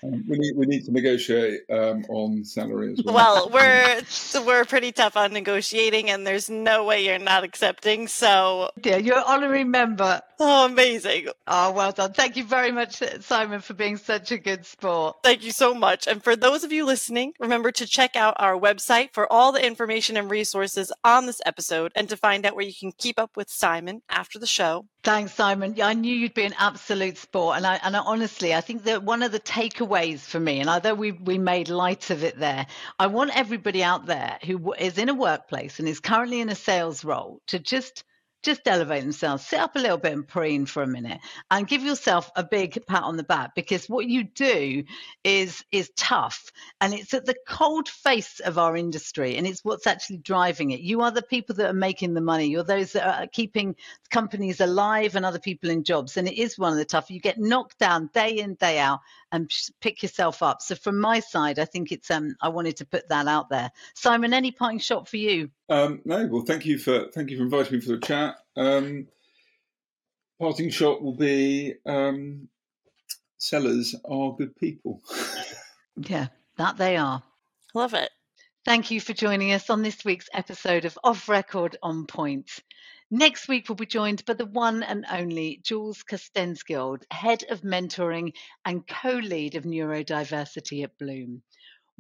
Um, 0.04 0.24
we 0.28 0.38
need 0.38 0.56
we 0.56 0.66
need 0.66 0.86
to 0.86 0.92
negotiate 0.92 1.62
um, 1.70 2.04
on 2.10 2.44
salary 2.44 2.94
as 2.94 3.04
well. 3.04 3.16
well, 3.16 3.50
we're 3.54 4.02
we're 4.46 4.66
pretty 4.66 4.92
tough 4.92 5.16
on 5.18 5.34
negotiating, 5.34 6.10
and 6.10 6.26
there's 6.26 6.50
no 6.50 6.84
way 6.86 7.06
you're 7.06 7.20
not 7.20 7.44
accepting. 7.44 8.08
So, 8.08 8.72
Yeah, 8.84 8.98
you're 8.98 9.18
an 9.18 9.24
honorary 9.28 9.64
member. 9.64 10.22
oh, 10.40 10.66
amazing! 10.66 11.28
Oh, 11.48 11.72
well 11.72 11.92
done. 11.92 12.14
Thank 12.14 12.36
you 12.36 12.44
very 12.44 12.72
much, 12.72 13.02
Simon, 13.22 13.62
for 13.62 13.74
being 13.74 13.98
such 13.98 14.32
a 14.32 14.38
good 14.38 14.66
sport. 14.66 15.18
Thank 15.24 15.44
you 15.44 15.52
so 15.52 15.74
much. 15.74 16.08
And 16.08 16.24
for 16.24 16.36
those 16.36 16.64
of 16.64 16.72
you 16.72 16.86
listening, 16.86 17.34
remember 17.40 17.72
to 17.74 17.86
check 17.86 18.16
out 18.16 18.36
our 18.38 18.58
website 18.60 19.14
for 19.14 19.32
all 19.32 19.52
the 19.52 19.66
information 19.66 20.18
and 20.18 20.32
resources 20.32 20.92
on 21.04 21.26
this 21.26 21.42
episode, 21.46 21.92
and 21.96 22.10
to 22.10 22.18
find 22.18 22.46
out 22.46 22.56
where 22.56 22.66
you 22.66 22.74
can 22.74 22.92
keep 22.98 23.20
up 23.20 23.38
with 23.38 23.50
Simon 23.50 24.02
after 24.10 24.40
the 24.40 24.48
show. 24.48 24.86
Thanks, 25.04 25.34
Simon. 25.34 25.74
Yeah, 25.76 25.88
I 25.88 25.94
knew 25.94 26.14
you'd 26.16 26.36
be 26.36 26.46
an 26.46 26.54
absolute 26.60 27.18
sport, 27.18 27.58
and 27.58 27.66
I 27.66 27.80
and 27.84 27.96
I, 27.98 28.00
honestly, 28.02 28.54
I 28.54 28.62
think 28.62 28.84
that 28.84 29.04
one 29.04 29.24
of 29.24 29.32
the 29.32 29.40
takeaways 29.40 29.91
for 30.28 30.40
me, 30.40 30.60
and 30.60 30.70
although 30.70 30.94
we 30.94 31.12
we 31.12 31.38
made 31.38 31.68
light 31.70 32.10
of 32.10 32.24
it 32.24 32.40
there, 32.40 32.66
I 32.98 33.08
want 33.08 33.36
everybody 33.36 33.84
out 33.84 34.06
there 34.06 34.40
who 34.46 34.74
is 34.74 34.98
in 34.98 35.10
a 35.10 35.14
workplace 35.14 35.80
and 35.80 35.88
is 35.88 36.00
currently 36.00 36.40
in 36.40 36.50
a 36.50 36.56
sales 36.56 37.04
role 37.04 37.42
to 37.48 37.60
just 37.60 38.04
just 38.44 38.68
elevate 38.68 39.04
themselves, 39.04 39.46
sit 39.46 39.60
up 39.60 39.76
a 39.76 39.80
little 39.80 39.98
bit 39.98 40.14
and 40.14 40.28
preen 40.28 40.66
for 40.66 40.84
a 40.84 40.88
minute, 40.88 41.20
and 41.50 41.68
give 41.68 41.84
yourself 41.84 42.32
a 42.36 42.44
big 42.44 42.86
pat 42.88 43.04
on 43.04 43.18
the 43.18 43.24
back 43.24 43.56
because 43.56 43.88
what 43.88 44.08
you 44.08 44.24
do 44.24 44.84
is 45.24 45.64
is 45.72 45.92
tough, 45.96 46.52
and 46.80 46.94
it's 46.94 47.14
at 47.14 47.26
the 47.26 47.36
cold 47.48 47.88
face 47.88 48.40
of 48.40 48.58
our 48.58 48.76
industry, 48.76 49.38
and 49.38 49.48
it's 49.48 49.64
what's 49.64 49.88
actually 49.88 50.18
driving 50.18 50.72
it. 50.72 50.82
You 50.82 51.02
are 51.02 51.12
the 51.12 51.22
people 51.22 51.56
that 51.56 51.70
are 51.70 51.74
making 51.74 52.14
the 52.14 52.22
money. 52.22 52.48
You're 52.48 52.64
those 52.64 52.94
that 52.94 53.22
are 53.22 53.28
keeping 53.28 53.76
companies 54.10 54.60
alive 54.60 55.16
and 55.16 55.26
other 55.26 55.40
people 55.40 55.70
in 55.70 55.84
jobs. 55.84 56.18
And 56.18 56.28
it 56.28 56.38
is 56.38 56.58
one 56.58 56.72
of 56.72 56.78
the 56.78 56.86
tough. 56.86 57.10
You 57.10 57.20
get 57.20 57.40
knocked 57.40 57.80
down 57.80 58.10
day 58.14 58.38
in, 58.40 58.56
day 58.56 58.80
out 58.80 59.00
and 59.32 59.50
pick 59.80 60.04
yourself 60.04 60.44
up. 60.44 60.62
So 60.62 60.76
from 60.76 61.00
my 61.00 61.20
side, 61.20 61.60
I 61.60 61.66
think 61.66 61.92
it's 61.92 62.12
um 62.12 62.36
I 62.42 62.50
wanted 62.50 62.78
to 62.78 62.86
put 62.86 63.10
that 63.10 63.28
out 63.28 63.50
there. 63.50 63.72
Simon, 63.96 64.34
any 64.34 64.52
parting 64.52 64.80
shot 64.80 65.08
for 65.08 65.18
you? 65.18 65.50
Um, 65.72 66.02
no, 66.04 66.28
well, 66.28 66.44
thank 66.44 66.66
you 66.66 66.78
for 66.78 67.08
thank 67.14 67.30
you 67.30 67.38
for 67.38 67.44
inviting 67.44 67.76
me 67.76 67.80
for 67.80 67.94
the 67.94 68.00
chat. 68.00 68.36
Um, 68.58 69.08
parting 70.38 70.70
shot 70.70 71.02
will 71.02 71.16
be 71.16 71.76
um, 71.86 72.50
sellers 73.38 73.96
are 74.06 74.36
good 74.36 74.56
people. 74.56 75.02
Yeah, 75.98 76.28
that 76.58 76.78
they 76.78 76.96
are. 76.96 77.22
Love 77.76 77.94
it. 77.94 78.10
Thank 78.64 78.92
you 78.92 79.02
for 79.02 79.12
joining 79.14 79.52
us 79.52 79.70
on 79.70 79.84
this 79.84 80.06
week's 80.06 80.30
episode 80.34 80.86
of 80.86 80.98
Off 81.04 81.28
Record 81.28 81.76
on 81.84 82.08
Point. 82.08 82.50
Next 83.12 83.50
week, 83.50 83.68
we'll 83.68 83.76
be 83.76 83.86
joined 83.86 84.24
by 84.24 84.34
the 84.34 84.46
one 84.46 84.84
and 84.84 85.06
only 85.12 85.60
Jules 85.64 86.02
Costenskild, 86.10 87.04
Head 87.12 87.44
of 87.50 87.62
Mentoring 87.62 88.34
and 88.66 88.88
co 88.88 89.12
lead 89.12 89.56
of 89.56 89.66
Neurodiversity 89.66 90.86
at 90.86 90.98
Bloom. 90.98 91.44